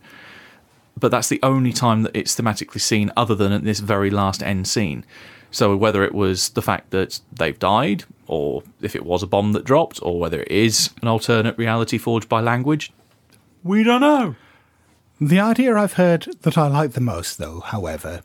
[0.98, 4.42] But that's the only time that it's thematically seen, other than at this very last
[4.42, 5.04] end scene.
[5.50, 9.52] So whether it was the fact that they've died, or if it was a bomb
[9.52, 12.92] that dropped, or whether it is an alternate reality forged by language,
[13.62, 14.34] we don't know.
[15.20, 18.22] The idea I've heard that I like the most, though, however,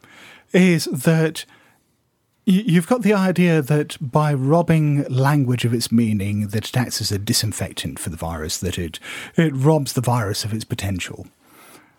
[0.58, 1.46] is that
[2.46, 7.12] you've got the idea that by robbing language of its meaning, that it acts as
[7.12, 9.00] a disinfectant for the virus, that it,
[9.36, 11.28] it robs the virus of its potential.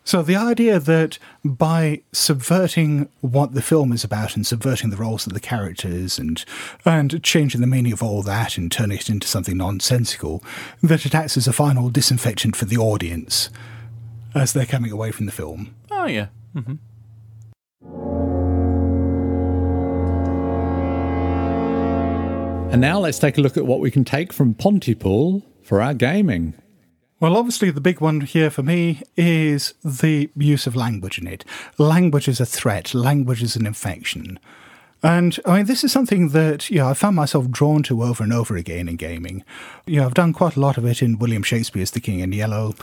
[0.05, 5.27] So the idea that by subverting what the film is about and subverting the roles
[5.27, 6.43] of the characters and
[6.87, 10.43] and changing the meaning of all that and turning it into something nonsensical,
[10.83, 13.51] that it acts as a final disinfectant for the audience
[14.35, 15.75] as they're coming away from the film.
[15.91, 16.29] Oh yeah.
[16.55, 18.38] hmm
[22.71, 25.95] And now let's take a look at what we can take from Pontypool for our
[25.95, 26.53] gaming.
[27.19, 31.47] Well, obviously, the big one here for me is the use of language in it.
[31.79, 34.39] Language is a threat, language is an infection.
[35.03, 38.23] And I mean, this is something that, you know, I found myself drawn to over
[38.23, 39.45] and over again in gaming.
[39.87, 42.33] You know, I've done quite a lot of it in William Shakespeare's The King in
[42.33, 42.75] Yellow.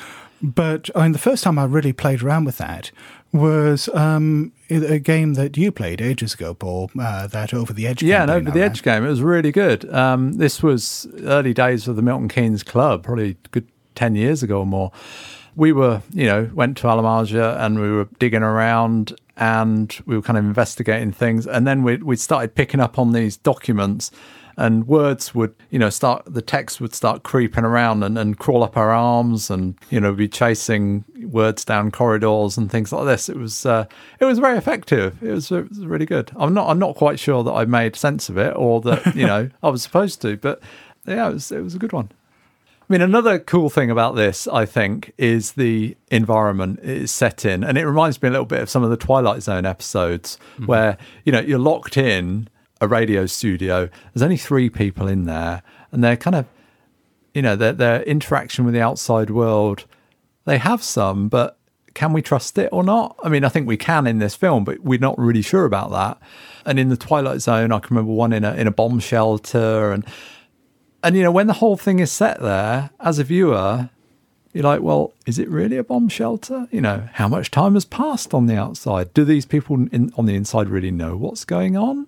[0.42, 2.92] But I mean, the first time I really played around with that
[3.34, 8.02] was um, a game that you played ages ago, Paul, uh, that Over the Edge
[8.02, 9.04] Yeah, an over the edge game.
[9.04, 9.92] It was really good.
[9.94, 14.44] Um, this was early days of the Milton Keynes Club, probably a good 10 years
[14.44, 14.92] ago or more.
[15.56, 20.16] We were, you know, went to Al Amarja and we were digging around and we
[20.16, 21.48] were kind of investigating things.
[21.48, 24.12] And then we, we started picking up on these documents
[24.58, 28.64] and words would, you know, start, the text would start creeping around and, and crawl
[28.64, 33.28] up our arms and, you know, be chasing words down corridors and things like this.
[33.28, 33.86] It was, uh,
[34.20, 35.22] it was very effective.
[35.22, 36.32] It was, it was really good.
[36.36, 39.28] I'm not, I'm not quite sure that I made sense of it or that, you
[39.28, 40.62] know, I was supposed to, but
[41.06, 42.12] yeah, it was, it was a good one.
[42.88, 47.44] I mean, another cool thing about this, I think, is the environment it is set
[47.44, 47.64] in.
[47.64, 50.38] And it reminds me a little bit of some of the Twilight Zone episodes
[50.68, 52.48] where, you know, you're locked in
[52.86, 53.90] a radio studio.
[54.14, 55.62] There's only three people in there,
[55.92, 56.46] and they're kind of,
[57.34, 59.86] you know, their, their interaction with the outside world,
[60.46, 61.58] they have some, but
[61.94, 63.16] can we trust it or not?
[63.24, 65.92] I mean, I think we can in this film, but we're not really sure about
[65.92, 66.20] that.
[66.66, 69.92] And in the Twilight Zone, I can remember one in a in a bomb shelter,
[69.92, 70.06] and
[71.04, 73.90] and you know when the whole thing is set there as a viewer,
[74.54, 76.68] you're like, well, is it really a bomb shelter?
[76.72, 79.14] You know, how much time has passed on the outside?
[79.14, 82.08] Do these people in, on the inside really know what's going on?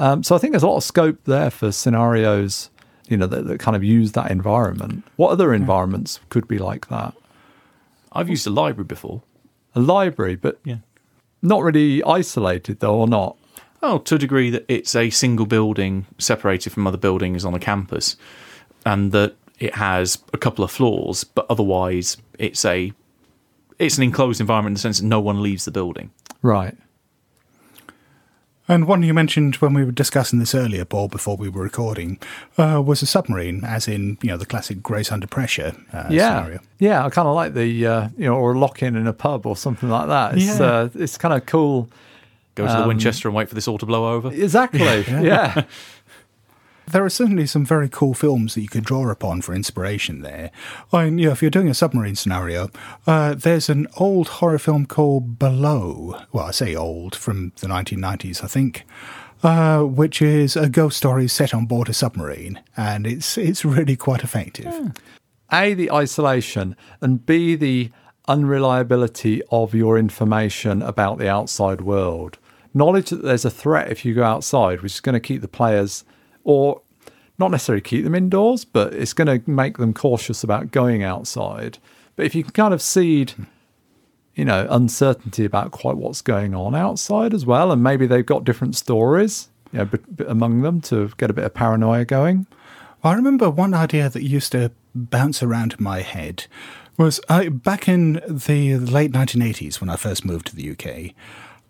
[0.00, 2.70] Um, so I think there's a lot of scope there for scenarios,
[3.08, 5.04] you know, that, that kind of use that environment.
[5.16, 7.12] What other environments could be like that?
[8.12, 9.22] I've used a library before.
[9.74, 10.78] A library, but Yeah.
[11.42, 13.36] not really isolated though, or not.
[13.82, 17.58] Oh, to a degree that it's a single building separated from other buildings on a
[17.58, 18.16] campus,
[18.86, 22.92] and that it has a couple of floors, but otherwise it's a
[23.78, 26.10] it's an enclosed environment in the sense that no one leaves the building.
[26.42, 26.76] Right.
[28.70, 32.18] And one you mentioned when we were discussing this earlier, Paul, before we were recording,
[32.56, 36.38] uh, was a submarine, as in you know the classic Grace under pressure uh, yeah,
[36.42, 36.60] scenario.
[36.78, 37.04] yeah.
[37.04, 39.44] I kind of like the uh, you know, or a lock in in a pub
[39.44, 40.34] or something like that.
[40.38, 40.64] It's Yeah.
[40.66, 41.88] uh, it's kind of cool.
[42.54, 44.30] Go to the Um, Winchester and wait for this all to blow over.
[44.32, 44.80] Exactly.
[45.08, 45.62] yeah.
[46.92, 50.50] There are certainly some very cool films that you could draw upon for inspiration there.
[50.92, 52.70] I mean, you know, if you're doing a submarine scenario,
[53.06, 56.20] uh, there's an old horror film called Below.
[56.32, 58.84] Well, I say old, from the 1990s, I think.
[59.42, 63.96] Uh, which is a ghost story set on board a submarine, and it's it's really
[63.96, 64.92] quite effective.
[65.50, 67.90] A, the isolation, and B, the
[68.28, 72.38] unreliability of your information about the outside world.
[72.74, 75.48] Knowledge that there's a threat if you go outside, which is going to keep the
[75.48, 76.04] players,
[76.44, 76.82] or
[77.38, 81.78] not necessarily keep them indoors, but it's going to make them cautious about going outside.
[82.14, 83.32] But if you can kind of seed,
[84.34, 88.44] you know, uncertainty about quite what's going on outside as well, and maybe they've got
[88.44, 92.46] different stories, you know, b- b- among them to get a bit of paranoia going.
[93.02, 96.46] I remember one idea that used to bounce around in my head
[96.98, 101.14] was I, back in the late 1980s when I first moved to the UK.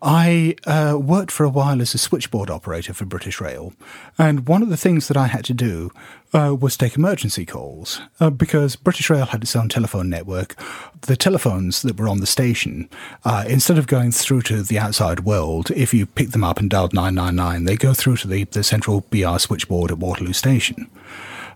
[0.02, 3.74] I uh, worked for a while as a switchboard operator for British Rail,
[4.16, 5.90] and one of the things that I had to do
[6.32, 10.56] uh, was take emergency calls uh, because British Rail had its own telephone network.
[11.02, 12.88] The telephones that were on the station,
[13.24, 16.70] uh, instead of going through to the outside world, if you picked them up and
[16.70, 20.90] dialed 999, they go through to the, the central BR switchboard at Waterloo Station.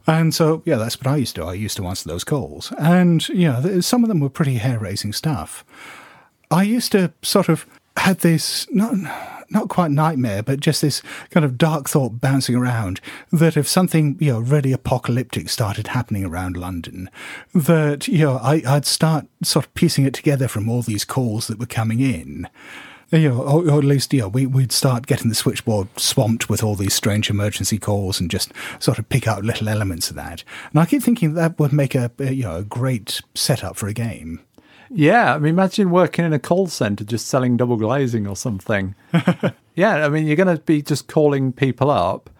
[0.06, 1.46] And so, yeah, that's what I used to do.
[1.46, 2.72] I used to answer those calls.
[2.78, 5.64] And, you know, some of them were pretty hair raising stuff.
[6.50, 7.66] I used to sort of
[7.96, 8.94] had this, not,
[9.50, 13.00] not quite nightmare, but just this kind of dark thought bouncing around
[13.32, 17.08] that if something, you know, really apocalyptic started happening around London,
[17.54, 21.46] that, you know, I, I'd start sort of piecing it together from all these calls
[21.46, 22.48] that were coming in
[23.10, 26.48] you know, or, or at least, you know, we, we'd start getting the switchboard swamped
[26.48, 30.16] with all these strange emergency calls and just sort of pick out little elements of
[30.16, 30.42] that.
[30.70, 33.92] And I keep thinking that would make a you know, a great setup for a
[33.92, 34.40] game.
[34.96, 38.94] Yeah, I mean, imagine working in a call center just selling double glazing or something.
[39.74, 42.30] yeah, I mean, you're going to be just calling people up,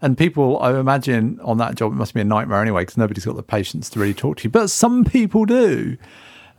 [0.00, 3.24] and people, I imagine, on that job, it must be a nightmare anyway because nobody's
[3.24, 4.50] got the patience to really talk to you.
[4.50, 5.96] But some people do,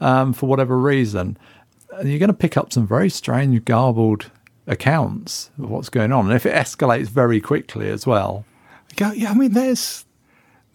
[0.01, 1.37] um, for whatever reason,
[1.93, 4.29] and you're going to pick up some very strange, garbled
[4.67, 6.25] accounts of what's going on.
[6.25, 8.43] And if it escalates very quickly as well,
[8.99, 10.03] Yeah, yeah, I mean, there's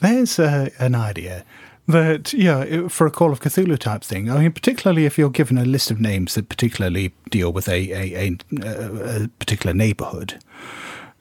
[0.00, 1.44] there's uh, an idea
[1.88, 4.30] that yeah, for a Call of Cthulhu type thing.
[4.30, 7.92] I mean, particularly if you're given a list of names that particularly deal with a
[7.92, 10.42] a, a, a, particular neighbourhood,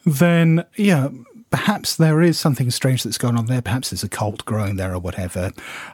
[0.06, 1.10] then yeah.
[1.52, 3.62] Perhaps there is something strange that's going on there.
[3.62, 5.52] Perhaps there's a cult growing there or whatever.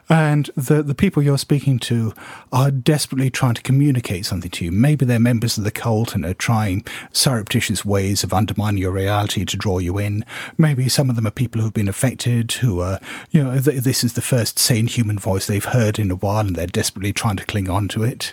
[0.08, 2.14] And the, the people you're speaking to
[2.52, 4.70] are desperately trying to communicate something to you.
[4.70, 9.44] Maybe they're members of the cult and are trying surreptitious ways of undermining your reality
[9.44, 10.24] to draw you in.
[10.56, 13.00] Maybe some of them are people who've been affected, who are,
[13.32, 16.46] you know, th- this is the first sane human voice they've heard in a while
[16.46, 18.32] and they're desperately trying to cling on to it.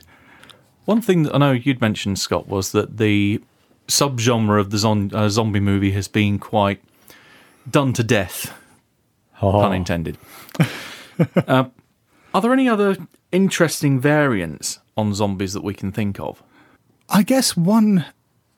[0.86, 3.42] One thing that I know you'd mentioned, Scott, was that the
[3.88, 6.82] subgenre of the zon- uh, zombie movie has been quite
[7.70, 8.54] done to death.
[9.40, 10.18] Pun intended.
[11.48, 11.66] uh,
[12.34, 12.98] are there any other
[13.32, 16.42] interesting variants on zombies that we can think of?
[17.10, 18.06] I guess one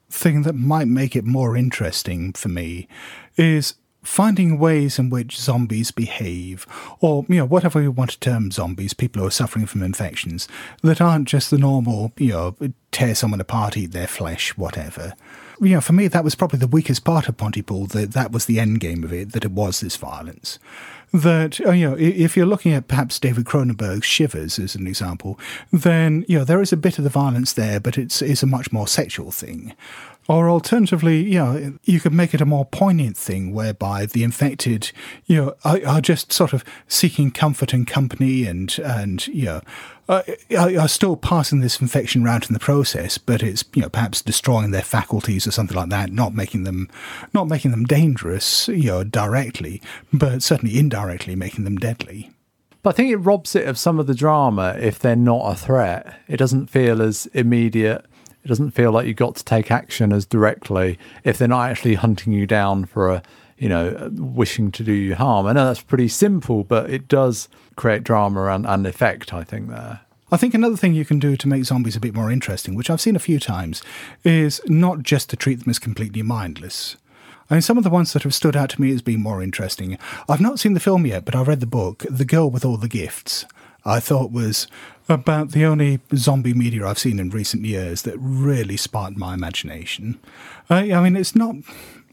[0.09, 2.87] thing that might make it more interesting for me
[3.35, 3.75] is
[4.07, 6.65] finding ways in which zombies behave,
[7.01, 10.47] or you know, whatever you want to term zombies, people who are suffering from infections,
[10.81, 12.55] that aren't just the normal, you know,
[12.91, 15.13] tear someone apart, eat their flesh, whatever.
[15.59, 17.87] You know, for me, that was probably the weakest part of Pontypool.
[17.87, 19.33] That that was the end game of it.
[19.33, 20.57] That it was this violence.
[21.11, 25.37] That uh, you know, if you're looking at perhaps David Cronenberg's Shivers as an example,
[25.71, 28.47] then you know there is a bit of the violence there, but it's it's a
[28.47, 29.73] much more sexual thing.
[30.27, 34.91] Or alternatively, you know, you could make it a more poignant thing whereby the infected,
[35.25, 39.61] you know, are, are just sort of seeking comfort and company and, and you know,
[40.09, 40.23] are,
[40.57, 44.71] are still passing this infection around in the process, but it's, you know, perhaps destroying
[44.71, 46.89] their faculties or something like that, not making them,
[47.33, 52.31] not making them dangerous, you know, directly, but certainly indirectly making them deadly.
[52.83, 55.55] But I think it robs it of some of the drama if they're not a
[55.55, 56.19] threat.
[56.27, 58.05] It doesn't feel as immediate.
[58.47, 61.95] It doesn't feel like you've got to take action as directly if they're not actually
[61.95, 63.21] hunting you down for a,
[63.57, 65.47] you know, wishing to do you harm.
[65.47, 69.67] I know that's pretty simple, but it does create drama and, and effect, I think,
[69.67, 69.99] there.
[70.31, 72.89] I think another thing you can do to make zombies a bit more interesting, which
[72.89, 73.83] I've seen a few times,
[74.23, 76.95] is not just to treat them as completely mindless.
[77.49, 79.43] I mean, some of the ones that have stood out to me as being more
[79.43, 79.97] interesting.
[80.29, 82.77] I've not seen the film yet, but I read the book, The Girl with All
[82.77, 83.43] the Gifts.
[83.87, 84.67] I thought was
[85.09, 90.19] about the only zombie media I've seen in recent years that really sparked my imagination.
[90.69, 91.55] I, I mean, it's not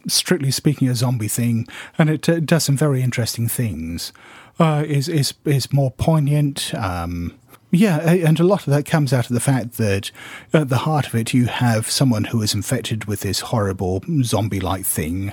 [0.06, 1.66] strictly speaking a zombie thing,
[1.98, 4.12] and it uh, does some very interesting things.
[4.60, 6.72] Uh, is is is more poignant.
[6.74, 7.36] Um,
[7.72, 10.12] yeah, and a lot of that comes out of the fact that
[10.52, 14.86] at the heart of it, you have someone who is infected with this horrible zombie-like
[14.86, 15.32] thing,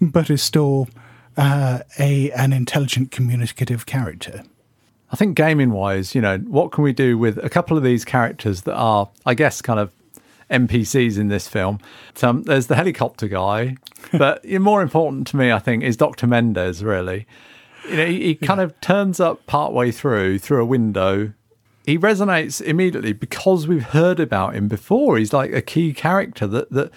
[0.00, 0.88] but is still
[1.36, 4.42] uh, a an intelligent, communicative character.
[5.12, 8.02] I think gaming wise, you know, what can we do with a couple of these
[8.02, 9.92] characters that are, I guess, kind of
[10.50, 11.80] NPCs in this film?
[12.14, 13.76] So, um, there's the helicopter guy,
[14.12, 16.26] but more important to me, I think, is Dr.
[16.26, 17.26] Mendez, really.
[17.90, 21.34] You know, he, he kind of turns up partway through, through a window.
[21.84, 25.18] He resonates immediately because we've heard about him before.
[25.18, 26.90] He's like a key character that, that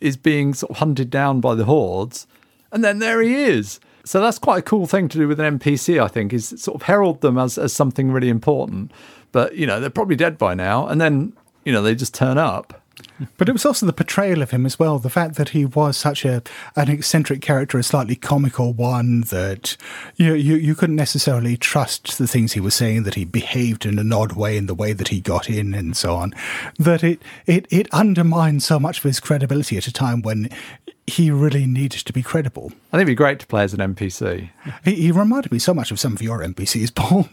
[0.00, 2.26] is being sort of hunted down by the hordes.
[2.72, 3.78] And then there he is.
[4.10, 6.74] So that's quite a cool thing to do with an NPC, I think, is sort
[6.74, 8.90] of herald them as, as something really important.
[9.30, 10.88] But, you know, they're probably dead by now.
[10.88, 11.32] And then,
[11.64, 12.82] you know, they just turn up.
[13.38, 14.98] But it was also the portrayal of him as well.
[14.98, 16.42] The fact that he was such a
[16.74, 19.76] an eccentric character, a slightly comical one, that
[20.16, 23.04] you you, you couldn't necessarily trust the things he was saying.
[23.04, 25.96] That he behaved in an odd way in the way that he got in, and
[25.96, 26.34] so on.
[26.78, 30.50] That it it it undermined so much of his credibility at a time when
[31.10, 32.66] he really needed to be credible.
[32.66, 34.50] I think it'd be great to play as an NPC.
[34.84, 37.28] He, he reminded me so much of some of your NPCs, Paul.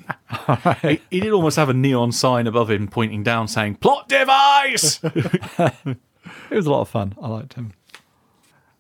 [0.82, 4.99] He, he did almost have a neon sign above him pointing down saying, Plot device!
[6.49, 7.15] It was a lot of fun.
[7.21, 7.73] I liked him.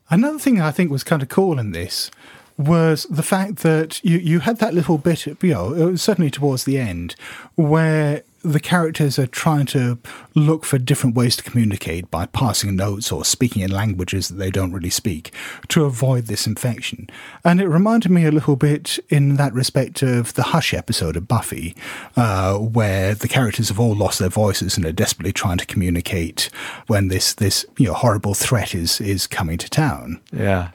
[0.09, 2.11] Another thing I think was kind of cool in this
[2.57, 6.31] was the fact that you, you had that little bit, you know, it was certainly
[6.31, 7.15] towards the end,
[7.55, 9.97] where the characters are trying to
[10.35, 14.49] look for different ways to communicate by passing notes or speaking in languages that they
[14.49, 15.33] don't really speak
[15.67, 17.09] to avoid this infection.
[17.43, 21.27] And it reminded me a little bit in that respect of the Hush episode of
[21.27, 21.75] Buffy,
[22.15, 26.49] uh, where the characters have all lost their voices and are desperately trying to communicate
[26.87, 30.21] when this, this you know, horrible threat is, is coming to town.
[30.31, 30.71] Yeah.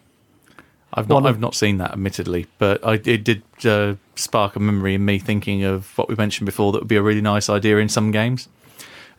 [0.95, 4.95] I've not, I've not seen that, admittedly, but I, it did uh, spark a memory
[4.95, 7.79] in me thinking of what we mentioned before that would be a really nice idea
[7.79, 8.49] in some games.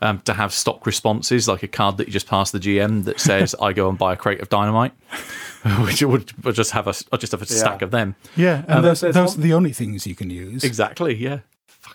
[0.01, 3.21] Um, to have stock responses, like a card that you just pass the GM that
[3.21, 4.91] says, "I go and buy a crate of dynamite,"
[5.79, 8.15] which would, would just have a, I'd just have a stack of them.
[8.35, 10.65] Yeah, and Um, those, there's those are the only things you can use.
[10.65, 11.39] Exactly, yeah.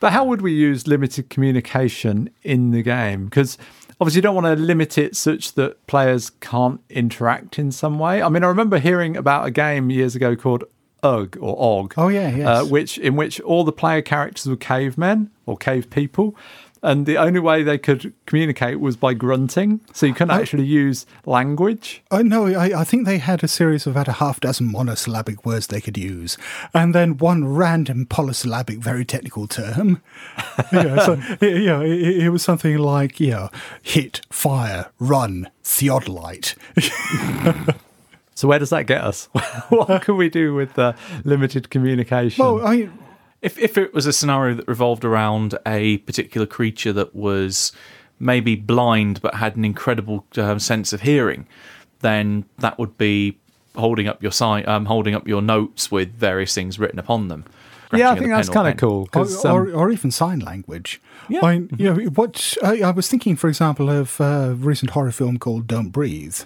[0.01, 3.27] But how would we use limited communication in the game?
[3.27, 3.59] Because
[4.01, 8.23] obviously you don't want to limit it such that players can't interact in some way.
[8.23, 10.65] I mean, I remember hearing about a game years ago called
[11.03, 11.95] Ugg or Og.
[11.97, 12.47] Oh, yeah, yes.
[12.47, 16.37] Uh, which in which all the player characters were cavemen or cave people.
[16.83, 19.81] And the only way they could communicate was by grunting.
[19.93, 22.03] So you couldn't actually use language.
[22.11, 25.45] Oh, no, I, I think they had a series of about a half dozen monosyllabic
[25.45, 26.39] words they could use,
[26.73, 30.03] and then one random polysyllabic, very technical term.
[30.73, 33.51] you know, so, it, you know, it, it was something like, you know,
[33.83, 36.55] hit, fire, run, theodolite.
[38.39, 39.25] So where does that get us?
[39.69, 42.45] what can we do with the limited communication?
[42.45, 42.89] well, I,
[43.43, 47.73] If if it was a scenario that revolved around a particular creature that was
[48.21, 51.49] maybe blind but had an incredible um, sense of hearing,
[51.99, 53.37] then that would be
[53.75, 57.45] holding up your si- um, holding up your notes with various things written upon them.
[57.93, 59.03] yeah, I think that's kind of cool.
[59.03, 61.01] or, 'cause, um, or, or even sign language.
[61.29, 61.41] Yeah.
[61.45, 65.39] I, you know, what I, I was thinking, for example, of a recent horror film
[65.39, 66.39] called Don't Breathe.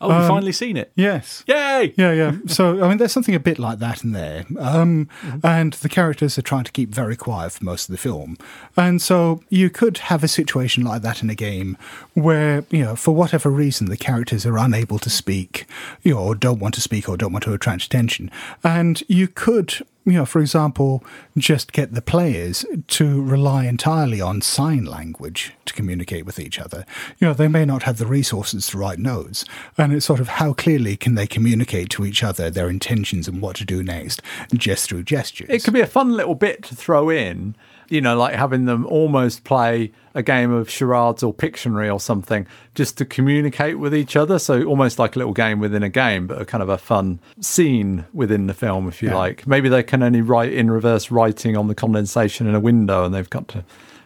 [0.00, 0.92] Oh, we've Um, finally seen it.
[0.94, 1.42] Yes.
[1.48, 1.92] Yay!
[1.96, 2.32] Yeah, yeah.
[2.46, 4.44] So, I mean, there's something a bit like that in there.
[4.58, 5.08] Um,
[5.42, 8.36] And the characters are trying to keep very quiet for most of the film.
[8.76, 11.76] And so you could have a situation like that in a game
[12.14, 15.66] where, you know, for whatever reason, the characters are unable to speak,
[16.02, 18.30] you know, or don't want to speak or don't want to attract attention.
[18.62, 19.74] And you could,
[20.04, 21.04] you know, for example,
[21.36, 26.86] just get the players to rely entirely on sign language to communicate with each other.
[27.18, 29.44] You know, they may not have the resources to write notes,
[29.76, 33.42] and it's sort of how clearly can they communicate to each other their intentions and
[33.42, 34.22] what to do next
[34.54, 35.48] just through gestures.
[35.50, 37.54] it could be a fun little bit to throw in,
[37.88, 42.46] you know, like having them almost play a game of charades or Pictionary or something
[42.74, 44.38] just to communicate with each other.
[44.38, 47.18] So almost like a little game within a game, but a kind of a fun
[47.40, 49.16] scene within the film, if you Yeah.
[49.16, 49.46] like.
[49.46, 53.14] Maybe they can only write in reverse writing on the condensation in a window and
[53.14, 53.64] they've got to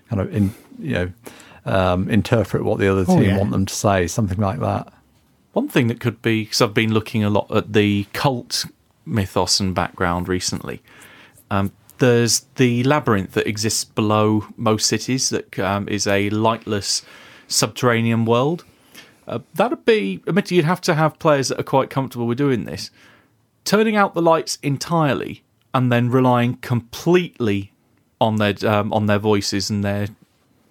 [0.09, 1.13] kind of, in, you know,
[1.65, 3.39] um, interpret what the other Oh, team yeah.
[3.39, 4.93] want them to say, something like that.
[5.55, 8.67] One thing that could be, because I've been looking a lot at the Kult
[9.07, 10.83] mythos and background recently.
[11.51, 11.73] Um,
[12.03, 17.05] there's the labyrinth that exists below most cities, that um, is a lightless
[17.47, 18.65] subterranean world.
[19.29, 22.65] Uh, that'd be, admittedly, you'd have to have players that are quite comfortable with doing
[22.65, 22.91] this.
[23.65, 27.71] Turning out the lights entirely and then relying completely
[28.21, 30.09] on their um, on their voices and their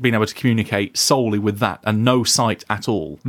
[0.01, 3.19] being able to communicate solely with that and no sight at all.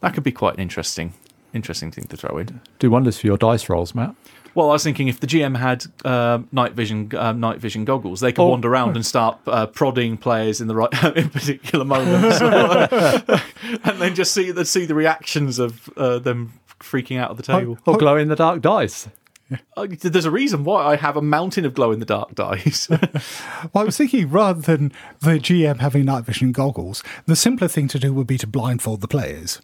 [0.00, 1.14] That could be quite an interesting,
[1.54, 2.60] interesting thing to throw in.
[2.78, 4.14] Do wonders for your dice rolls, Matt.
[4.58, 8.18] Well, I was thinking if the GM had uh, night vision, uh, night vision goggles,
[8.18, 8.48] they could Oh.
[8.48, 12.40] wander around and start uh, prodding players in the right, in particular moments,
[13.84, 17.42] and then just see the see the reactions of uh, them freaking out at the
[17.44, 17.78] table.
[17.86, 19.08] Or glow in the dark dice.
[19.76, 22.88] Uh, There's a reason why I have a mountain of glow in the dark dice.
[22.90, 23.00] Well,
[23.76, 24.90] I was thinking rather than
[25.20, 29.02] the GM having night vision goggles, the simpler thing to do would be to blindfold
[29.02, 29.62] the players.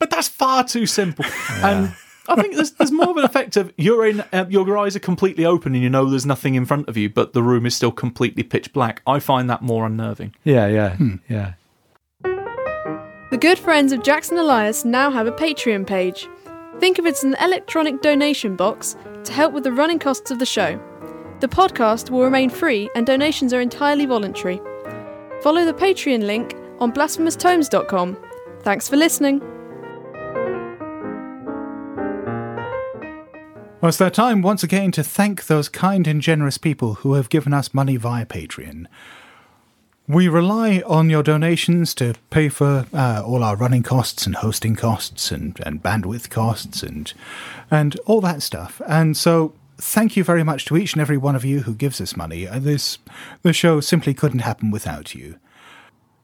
[0.00, 1.24] but that's far too simple.
[1.62, 1.94] And
[2.28, 5.00] I think there's there's more of an effect of you're in uh, your eyes are
[5.00, 7.74] completely open and you know there's nothing in front of you, but the room is
[7.74, 9.02] still completely pitch black.
[9.06, 10.34] I find that more unnerving.
[10.44, 10.96] Yeah, yeah,
[11.28, 11.52] yeah.
[13.30, 16.28] The good friends of Jackson Elias now have a Patreon page.
[16.78, 20.38] Think of it as an electronic donation box to help with the running costs of
[20.38, 20.80] the show.
[21.40, 24.60] The podcast will remain free and donations are entirely voluntary.
[25.42, 28.16] Follow the Patreon link on blasphemoustomes.com.
[28.62, 29.55] Thanks for listening.
[33.86, 37.28] Well, it's that time once again to thank those kind and generous people who have
[37.28, 38.88] given us money via Patreon.
[40.08, 44.74] We rely on your donations to pay for uh, all our running costs and hosting
[44.74, 47.12] costs and, and bandwidth costs and
[47.70, 48.82] and all that stuff.
[48.88, 52.00] And so, thank you very much to each and every one of you who gives
[52.00, 52.48] us money.
[52.48, 52.98] Uh, This
[53.42, 55.36] the show simply couldn't happen without you.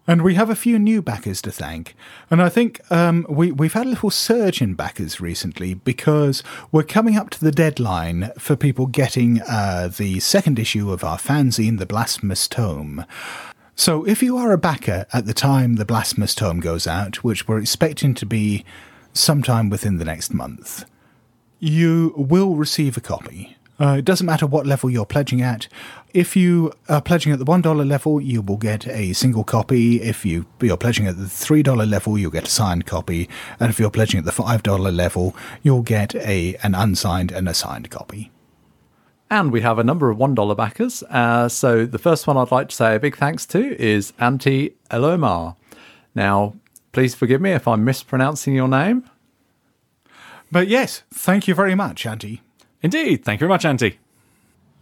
[0.07, 1.95] And we have a few new backers to thank.
[2.29, 6.43] And I think um, we, we've had a little surge in backers recently because
[6.73, 11.19] we're coming up to the deadline for people getting uh, the second issue of our
[11.19, 13.07] fanzine, The Blasphemous Tome.
[13.77, 17.47] So if you are a backer at the time The Blasphemous Tome goes out, which
[17.47, 18.65] we're expecting to be
[19.13, 20.85] sometime within the next month,
[21.61, 23.57] you will receive a copy.
[23.83, 25.67] Uh, it doesn't matter what level you're pledging at.
[26.15, 30.01] If you are pledging at the $1 level, you will get a single copy.
[30.01, 33.29] If you, you're pledging at the $3 level, you'll get a signed copy.
[33.59, 37.55] And if you're pledging at the $5 level, you'll get a, an unsigned and a
[37.55, 38.31] signed copy.
[39.29, 41.03] And we have a number of $1 backers.
[41.11, 44.77] Uh, so the first one I'd like to say a big thanks to is Anti
[44.93, 45.57] Elomar.
[46.15, 46.55] Now,
[46.93, 49.11] please forgive me if I'm mispronouncing your name.
[50.53, 52.43] But yes, thank you very much, Auntie.
[52.83, 53.99] Indeed, thank you very much, Auntie.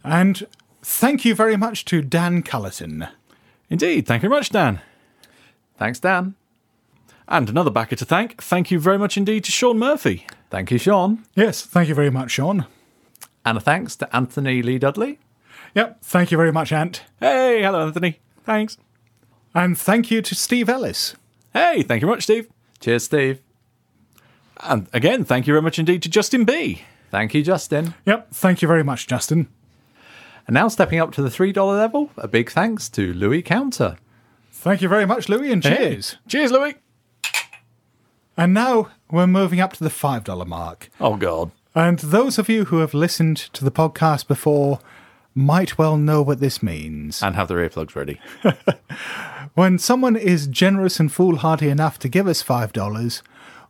[0.03, 0.47] And
[0.81, 3.07] Thank you very much to Dan Cullerton.
[3.69, 4.07] Indeed.
[4.07, 4.81] Thank you very much, Dan.
[5.77, 6.35] Thanks, Dan.
[7.27, 8.41] And another backer to thank.
[8.41, 10.25] Thank you very much indeed to Sean Murphy.
[10.49, 11.23] Thank you, Sean.
[11.35, 12.65] Yes, thank you very much, Sean.
[13.45, 15.19] And a thanks to Anthony Lee Dudley.
[15.75, 17.03] Yep, thank you very much, Ant.
[17.19, 18.19] Hey, hello, Anthony.
[18.43, 18.77] Thanks.
[19.53, 21.15] And thank you to Steve Ellis.
[21.53, 22.49] Hey, thank you very much, Steve.
[22.79, 23.41] Cheers, Steve.
[24.57, 26.81] And again, thank you very much indeed to Justin B.
[27.11, 27.93] Thank you, Justin.
[28.05, 29.47] Yep, thank you very much, Justin.
[30.47, 33.97] And now stepping up to the $3 level, a big thanks to Louis Counter.
[34.51, 35.75] Thank you very much, Louis, and Hey.
[35.75, 36.17] cheers.
[36.27, 36.75] Cheers, Louis.
[38.37, 40.89] And now we're moving up to the $5 mark.
[40.99, 41.51] Oh, God.
[41.75, 44.79] And those of you who have listened to the podcast before
[45.35, 47.21] might well know what this means.
[47.21, 48.19] And have their earplugs ready.
[49.53, 53.21] When someone is generous and foolhardy enough to give us $5,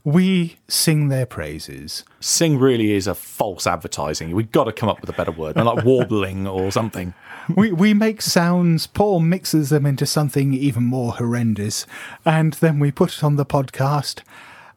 [0.04, 2.04] we sing their praises.
[2.20, 4.32] Sing really is a false advertising.
[4.32, 7.14] We've got to come up with a better word, like warbling or something.
[7.56, 11.86] We, we make sounds, Paul mixes them into something even more horrendous,
[12.26, 14.22] and then we put it on the podcast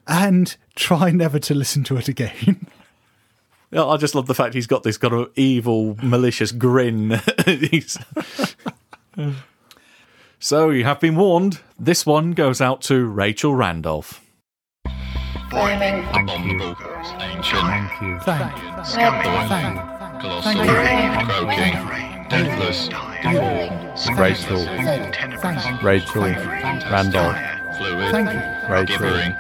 [0.07, 2.67] and try never to listen to it again.
[3.73, 7.21] I just love the fact he's got this kind of evil, malicious grin.
[10.41, 11.61] So you have been warned.
[11.79, 14.24] This one goes out to Rachel Randolph.
[15.55, 16.03] Flaming.
[16.13, 16.75] Thank you.
[17.15, 18.19] Thank you.
[18.21, 18.53] Thank
[18.87, 20.65] Thank Colossal.
[21.27, 21.75] Croaking.
[22.29, 22.89] Deathless.
[23.23, 24.19] Default.
[24.19, 24.63] Rachel.
[25.83, 26.23] Rachel.
[26.91, 27.37] Randolph.
[27.77, 28.11] Fluid.
[28.11, 28.41] Thank you.
[28.69, 28.99] Rachel.
[28.99, 29.33] Gibbering.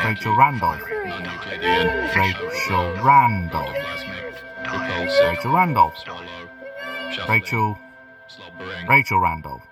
[0.04, 0.82] Rachel Randolph.
[2.16, 3.76] Rachel Randolph.
[5.20, 5.94] Rachel Randolph.
[7.28, 7.78] Rachel.
[8.88, 9.62] Rachel Randolph.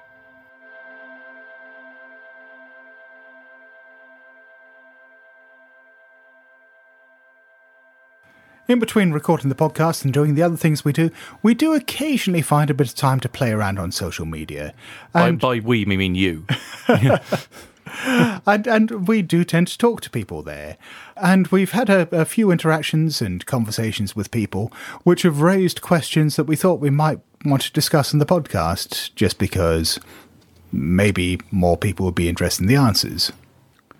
[8.66, 11.10] In between recording the podcast and doing the other things we do,
[11.42, 14.72] we do occasionally find a bit of time to play around on social media.
[15.12, 16.46] By, And, by we, we mean you.
[18.46, 20.76] and, and we do tend to talk to people there.
[21.16, 24.72] And we've had a, a few interactions and conversations with people
[25.04, 29.14] which have raised questions that we thought we might want to discuss in the podcast,
[29.14, 30.00] just because
[30.72, 33.32] maybe more people would be interested in the answers.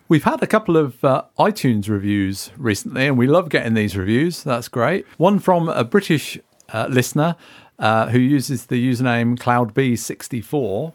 [0.09, 4.43] We've had a couple of uh, iTunes reviews recently, and we love getting these reviews.
[4.43, 5.07] That's great.
[5.17, 6.39] One from a British
[6.73, 7.37] uh, listener
[7.79, 10.93] uh, who uses the username CloudB64,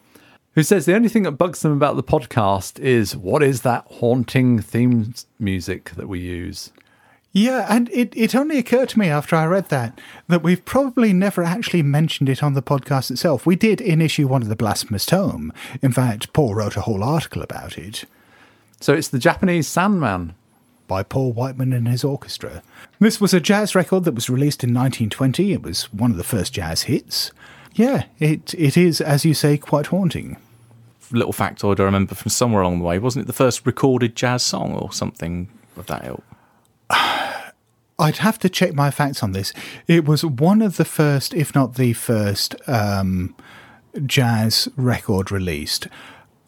[0.56, 3.86] who says the only thing that bugs them about the podcast is what is that
[3.88, 6.72] haunting theme music that we use?
[7.32, 11.14] Yeah, and it, it only occurred to me after I read that that we've probably
[11.14, 13.45] never actually mentioned it on the podcast itself.
[13.45, 15.54] We did in issue one of the Blasphemous Tome.
[15.82, 18.06] In fact, Paul wrote a whole article about it.
[18.82, 20.36] So it's the Japanese Sandman.
[20.88, 22.64] By Paul Whiteman and his orchestra.
[23.00, 25.54] This was a jazz record that was released in 1920.
[25.54, 27.32] It was one of the first jazz hits.
[27.74, 30.38] Yeah, it it is, as you say, quite haunting.
[31.11, 32.99] Little factoid I remember from somewhere along the way.
[32.99, 36.24] Wasn't it the first recorded jazz song or something of that ilk?
[37.99, 39.51] I'd have to check my facts on this.
[39.88, 43.36] It was one of the first, if not the first, um,
[44.05, 45.88] jazz record released.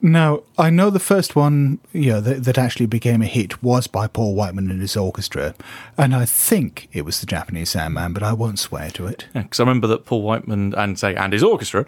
[0.03, 3.85] Now, I know the first one, you know, that, that actually became a hit was
[3.85, 5.53] by Paul Whiteman and his orchestra,
[5.95, 9.27] and I think it was the Japanese Sandman, but I won't swear to it.
[9.33, 11.85] Because I remember that Paul Whiteman and say and his orchestra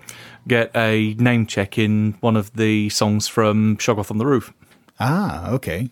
[0.47, 4.53] get a name check in one of the songs from Shoggoth on the Roof.
[4.99, 5.89] Ah, okay.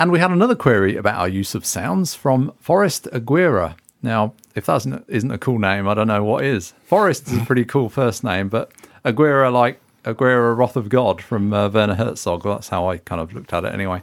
[0.00, 3.76] And we had another query about our use of sounds from Forrest Aguirre.
[4.02, 6.74] Now, if that isn't, isn't a cool name, I don't know what is.
[6.84, 8.72] Forrest is a pretty cool first name, but
[9.04, 12.42] Aguirre, like Aguirre Wrath of God from uh, Werner Herzog.
[12.42, 14.02] That's how I kind of looked at it anyway.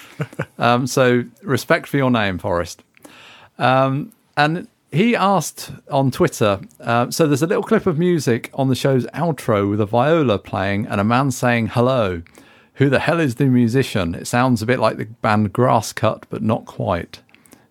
[0.58, 2.82] um, so, respect for your name, Forrest.
[3.58, 8.68] Um, and he asked on Twitter uh, so there's a little clip of music on
[8.68, 12.22] the show's outro with a viola playing and a man saying hello.
[12.74, 14.14] Who the hell is the musician?
[14.14, 17.20] It sounds a bit like the band Grasscut, but not quite.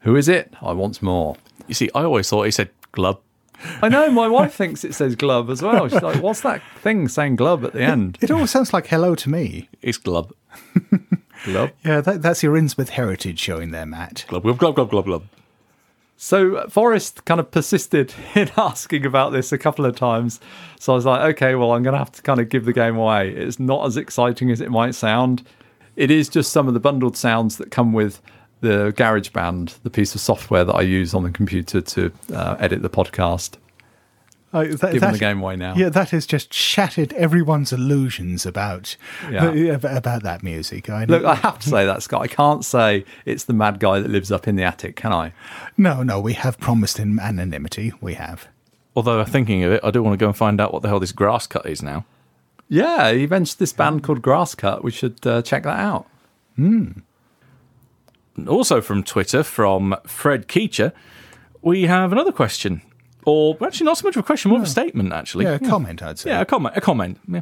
[0.01, 0.53] Who is it?
[0.61, 1.35] I want more.
[1.67, 3.19] You see, I always thought he said glub.
[3.81, 5.87] I know, my wife thinks it says glove as well.
[5.87, 8.17] She's like, what's that thing saying glove at the end?
[8.21, 9.69] It all sounds like hello to me.
[9.81, 10.33] It's glub.
[11.43, 11.71] Glove.
[11.83, 14.25] Yeah, that, that's your Innsmouth heritage showing there, Matt.
[14.27, 15.23] Glub, glub, glub, glub, glub, glub.
[16.15, 20.39] So uh, Forrest kind of persisted in asking about this a couple of times.
[20.79, 22.73] So I was like, okay, well, I'm going to have to kind of give the
[22.73, 23.31] game away.
[23.31, 25.43] It's not as exciting as it might sound.
[25.95, 28.21] It is just some of the bundled sounds that come with
[28.61, 32.81] the GarageBand, the piece of software that I use on the computer to uh, edit
[32.81, 33.57] the podcast.
[34.53, 35.75] Uh, that- Giving that- the game away now.
[35.75, 38.97] Yeah, that has just shattered everyone's illusions about
[39.31, 39.49] Yeah.
[39.51, 40.89] the- about that music.
[40.89, 42.21] I Look, I have to say that, Scott.
[42.21, 45.31] I can't say it's the mad guy that lives up in the attic, can I?
[45.77, 47.93] no, no, we have promised him anonymity.
[48.01, 48.47] We have.
[48.93, 50.99] Although, thinking of it, I do want to go and find out what the hell
[50.99, 52.03] this Grasscut is now.
[52.67, 54.83] Yeah, he mentioned this band called Grasscut.
[54.83, 56.07] We should uh, check that out.
[58.47, 60.93] Also from Twitter, from Fred Keecher,
[61.61, 62.81] we have another question.
[63.25, 65.45] Or actually, not so much of a question, more of a statement, actually.
[65.45, 66.31] Yeah, a comment, I'd say.
[66.31, 66.75] Yeah, a comment.
[66.75, 67.19] A comment.
[67.27, 67.41] Yeah.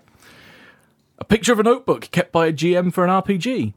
[1.19, 3.73] A picture of a notebook kept by a GM for an RPG.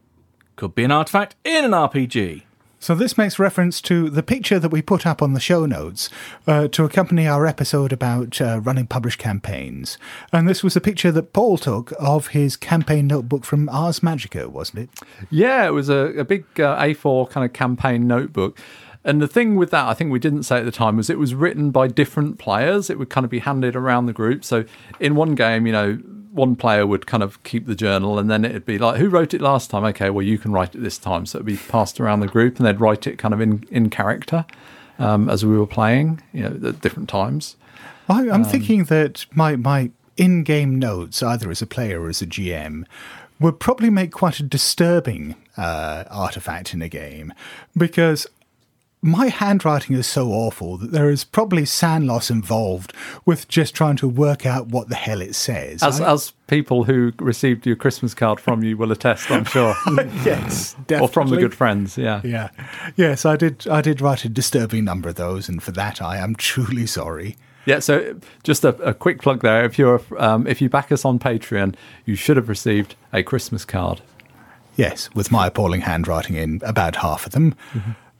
[0.56, 2.42] Could be an artifact in an RPG.
[2.82, 6.10] So this makes reference to the picture that we put up on the show notes
[6.48, 9.98] uh, to accompany our episode about uh, running published campaigns.
[10.32, 14.48] And this was a picture that Paul took of his campaign notebook from Ars Magica,
[14.48, 14.90] wasn't it?
[15.30, 18.58] Yeah, it was a, a big uh, A4 kind of campaign notebook.
[19.04, 21.20] And the thing with that, I think we didn't say at the time, was it
[21.20, 22.90] was written by different players.
[22.90, 24.44] It would kind of be handed around the group.
[24.44, 24.64] So
[24.98, 26.00] in one game, you know,
[26.32, 29.34] one player would kind of keep the journal and then it'd be like, who wrote
[29.34, 29.84] it last time?
[29.84, 31.26] Okay, well, you can write it this time.
[31.26, 33.90] So it'd be passed around the group and they'd write it kind of in, in
[33.90, 34.44] character
[34.98, 37.56] um, as we were playing, you know, at different times.
[38.08, 42.08] I, I'm Um, thinking that my, my in game notes, either as a player or
[42.08, 42.84] as a GM,
[43.40, 47.32] would probably make quite a disturbing uh, artifact in a game
[47.76, 48.26] because
[49.04, 52.92] my handwriting is so awful that there is probably SAN loss involved
[53.26, 55.82] with just trying to work out what the hell it says.
[55.82, 59.74] As, I- as people who received your Christmas card from you will attest, I'm sure.
[60.24, 60.98] yes, definitely.
[61.00, 62.20] Or from the good friends, yeah.
[62.22, 62.50] Yeah,
[62.96, 63.66] yes, I did.
[63.68, 67.36] I did write a disturbing number of those, and for that I am truly sorry.
[67.64, 69.64] Yeah, so just a, a quick plug there.
[69.64, 71.74] If you're um, if you back us on Patreon,
[72.06, 74.00] you should have received a Christmas card.
[74.76, 77.54] Yes, with my appalling handwriting in about half of them.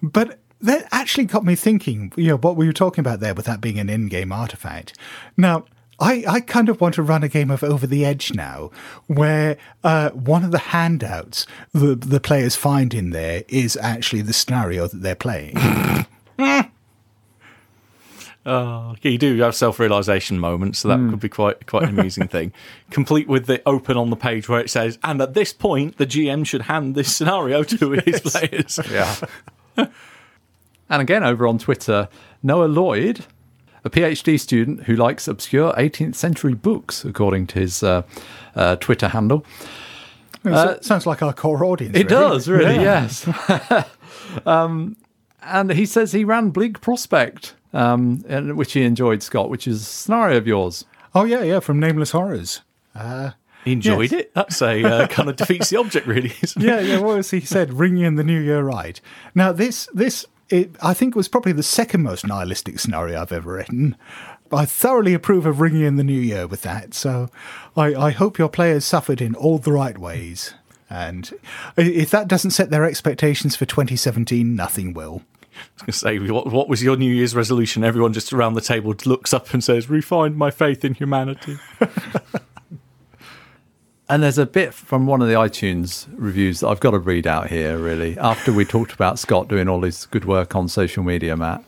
[0.03, 3.47] But that actually got me thinking, you know, what we were talking about there with
[3.47, 4.97] that being an in game artifact.
[5.37, 5.65] Now,
[6.01, 8.71] I, I kind of want to run a game of Over the Edge now,
[9.07, 14.33] where uh, one of the handouts the, the players find in there is actually the
[14.33, 15.57] scenario that they're playing.
[18.45, 21.11] Oh, you do have self-realization moments, so that Hmm.
[21.11, 22.53] could be quite quite an amusing thing.
[22.91, 26.07] Complete with the open on the page where it says, "And at this point, the
[26.07, 29.15] GM should hand this scenario to his players." Yeah.
[30.93, 32.07] And again, over on Twitter,
[32.43, 33.25] Noah Lloyd,
[33.83, 38.03] a PhD student who likes obscure 18th century books, according to his uh,
[38.55, 39.45] uh, Twitter handle.
[40.45, 41.97] So- sounds like our core audience.
[41.97, 42.23] It really.
[42.29, 43.09] does, really, Yeah.
[43.09, 43.87] yes.
[44.47, 44.97] um,
[45.43, 49.81] and he says he ran Bleak Prospect, um, and, which he enjoyed, Scott, which is
[49.81, 50.85] a scenario of yours.
[51.15, 52.61] Oh yeah, yeah, from Nameless Horrors.
[52.95, 53.31] Uh,
[53.65, 54.21] He enjoyed yes.
[54.21, 54.35] it.
[54.35, 56.33] That's a uh, kind of defeats the object, really.
[56.43, 56.67] Isn't it?
[56.67, 56.99] yeah, yeah.
[56.99, 57.73] What was he said?
[57.73, 59.01] Ring in the new year right.
[59.35, 63.33] Now this this it, I think it was probably the second most nihilistic scenario I've
[63.33, 63.97] ever written.
[64.53, 66.93] I thoroughly approve of ringing in the new year with that.
[66.93, 67.31] So
[67.75, 70.53] I, I hope your players suffered in all the right ways.
[70.91, 71.33] And
[71.79, 75.23] if that doesn't set their expectations for 2017, nothing will.
[75.55, 77.83] I was going to say, what, what was your New Year's resolution?
[77.83, 81.59] Everyone just around the table looks up and says, "Refind my faith in humanity."
[84.09, 87.27] And there's a bit from one of the iTunes reviews that I've got to read
[87.27, 88.19] out here, really.
[88.19, 91.65] After we talked about Scott doing all his good work on social media, Matt.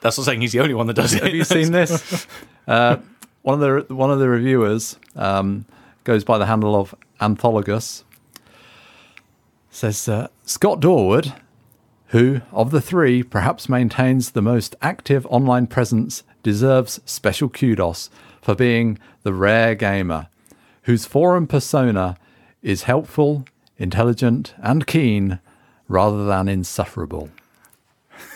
[0.00, 1.22] That's not saying he's the only one that does it.
[1.22, 2.26] Have you seen this?
[2.66, 2.96] Uh,
[3.42, 5.64] one of the one of the reviewers um,
[6.02, 8.02] goes by the handle of Anthologus.
[9.70, 11.32] Says uh, Scott Dorward,
[12.08, 18.10] who of the three perhaps maintains the most active online presence, deserves special kudos
[18.42, 20.26] for being the rare gamer
[20.86, 22.16] whose forum persona
[22.62, 23.44] is helpful,
[23.78, 25.38] intelligent, and keen,
[25.88, 27.28] rather than insufferable.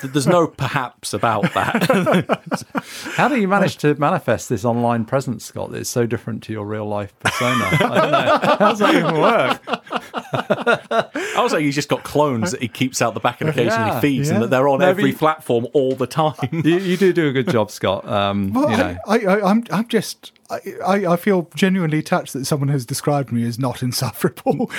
[0.02, 2.42] There's no perhaps about that.
[3.16, 5.72] How do you manage to manifest this online presence, Scott?
[5.72, 7.64] That's so different to your real life persona.
[7.64, 8.38] I don't know.
[8.42, 9.62] How does that even work?
[11.36, 13.88] I was like, he's just got clones that he keeps out the back and occasionally
[13.90, 14.34] Yeah, feeds, yeah.
[14.34, 16.34] and that they're on No, but every you- platform all the time.
[16.52, 18.06] You, you do do a good job, Scott.
[18.06, 18.96] Um, Well, you know.
[19.06, 23.30] I, I, I, I'm, I'm just, I, I, feel genuinely touched that someone has described
[23.30, 24.66] me as not insufferable.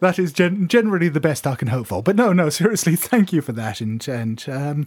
[0.00, 2.02] that is gen- generally the best I can hope for.
[2.02, 3.80] But no, no, seriously, thank you for that.
[3.80, 4.86] And, and um,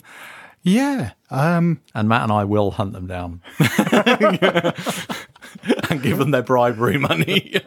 [0.64, 3.42] yeah, um, and Matt and I will hunt them down.
[5.90, 7.62] and give them their bribery money.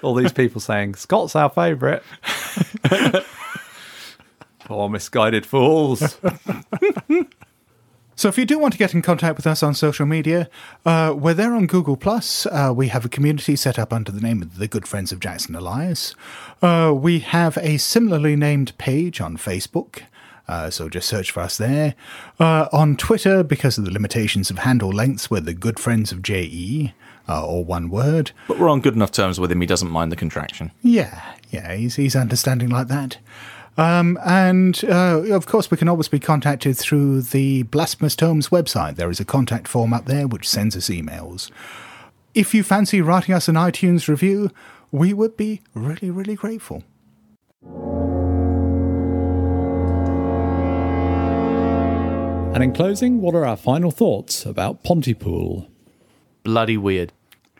[0.00, 2.04] All these people saying Scott's our favourite.
[4.60, 6.20] Poor misguided fools.
[8.18, 10.48] So if you do want to get in contact with us on social media,
[10.86, 12.46] uh, we're there on Google Plus.
[12.46, 15.20] Uh, we have a community set up under the name of the Good Friends of
[15.20, 16.14] Jackson Elias.
[16.62, 20.00] Uh, we have a similarly named page on Facebook.
[20.48, 21.94] Uh, so just search for us there.
[22.40, 26.22] Uh, on Twitter, because of the limitations of handle lengths, we're the good friends of
[26.22, 26.94] JE,
[27.28, 28.30] uh, or one word.
[28.48, 29.60] But we're on good enough terms with him.
[29.60, 30.70] He doesn't mind the contraction.
[30.80, 33.18] Yeah, yeah, he's, he's understanding like that.
[33.78, 38.96] Um, and uh, of course, we can always be contacted through the Blasphemous Tomes website.
[38.96, 41.50] There is a contact form up there which sends us emails.
[42.34, 44.50] If you fancy writing us an iTunes review,
[44.90, 46.84] we would be really, really grateful.
[52.54, 55.68] And in closing, what are our final thoughts about Pontypool?
[56.42, 57.12] Bloody weird.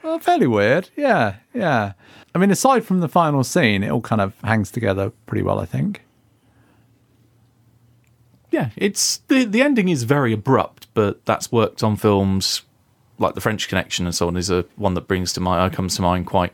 [0.02, 0.88] Well, fairly weird.
[0.97, 1.93] Yeah, yeah.
[2.34, 5.59] I mean, aside from the final scene, it all kind of hangs together pretty well,
[5.59, 6.06] I think.
[8.57, 12.62] Yeah, it's the the ending is very abrupt, but that's worked on films
[13.19, 14.37] like The French Connection and so on.
[14.37, 16.53] Is a one that brings to mind comes to mind quite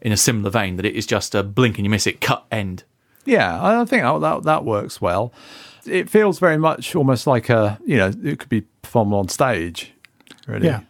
[0.00, 0.76] in a similar vein.
[0.76, 2.84] That it is just a blink and you miss it, cut end.
[3.24, 5.32] Yeah, I think that, that that works well.
[5.86, 9.92] It feels very much almost like a you know it could be performed on stage.
[10.46, 10.66] Really.
[10.66, 10.80] Yeah.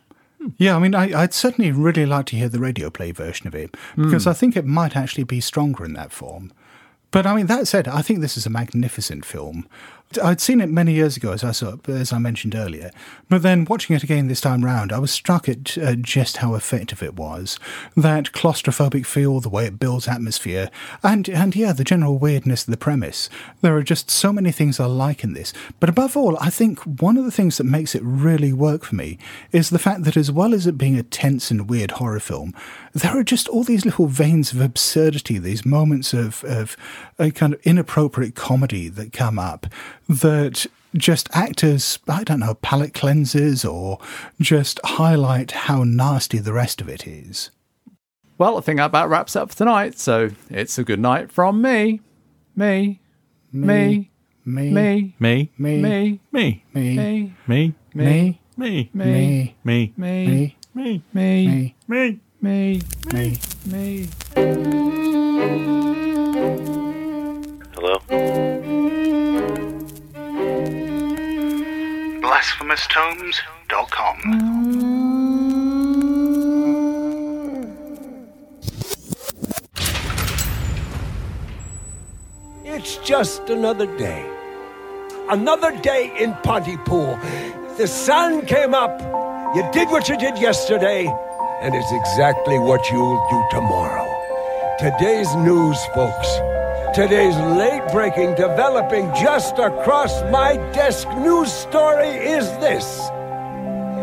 [0.57, 3.55] Yeah, I mean, I, I'd certainly really like to hear the radio play version of
[3.57, 4.31] it because Hmm.
[4.31, 6.53] I think it might actually be stronger in that form.
[7.11, 9.67] But I mean, that said, I think this is a magnificent film.
[10.23, 12.91] I'd seen it many years ago, as I saw, as I mentioned earlier.
[13.29, 16.55] But then watching it again this time round, I was struck at uh, just how
[16.55, 17.59] effective it was.
[17.95, 20.71] That claustrophobic feel, the way it builds atmosphere,
[21.03, 23.29] and and yeah, the general weirdness of the premise.
[23.61, 25.53] There are just so many things I like in this.
[25.79, 28.95] But above all, I think one of the things that makes it really work for
[28.95, 29.19] me
[29.53, 32.55] is the fact that as well as it being a tense and weird horror film,
[32.95, 36.77] there are just all these little veins of absurdity, these moments of, of
[37.19, 39.67] a kind of inappropriate comedy that come up
[40.09, 40.67] that
[40.97, 43.99] just act as, I don't know, palate cleansers or
[44.41, 47.51] just highlight how nasty the rest of it is.
[48.39, 49.99] Well, I think that about wraps up for tonight.
[49.99, 52.01] So it's a good night from me.
[52.57, 53.01] Me,
[53.53, 54.11] me,
[54.45, 55.13] me, me, Me.
[55.19, 56.63] me, Me, me, Me.
[56.67, 57.35] me, Me.
[57.47, 58.41] me, me, Me.
[58.57, 60.57] me, me, me, me, Me.
[60.77, 61.77] me, me, Me.
[61.89, 62.21] me.
[62.41, 62.81] me,
[63.13, 63.39] Me.
[63.67, 64.09] me.
[67.75, 68.48] Hello?
[72.39, 74.19] BlasphemousTomes.com.
[82.65, 84.25] It's just another day.
[85.29, 87.19] Another day in Pontypool.
[87.77, 89.01] The sun came up.
[89.57, 91.07] You did what you did yesterday,
[91.61, 94.07] and it's exactly what you'll do tomorrow.
[94.79, 96.58] Today's news, folks.
[96.95, 103.09] Today's late breaking, developing just across my desk news story is this.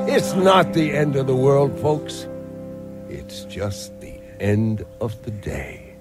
[0.07, 2.28] It's not the end of the world, folks.
[3.10, 5.95] It's just the end of the day.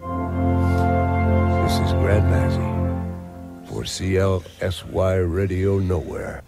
[0.00, 6.42] This is Grant Mazzy for CLSY Radio Nowhere.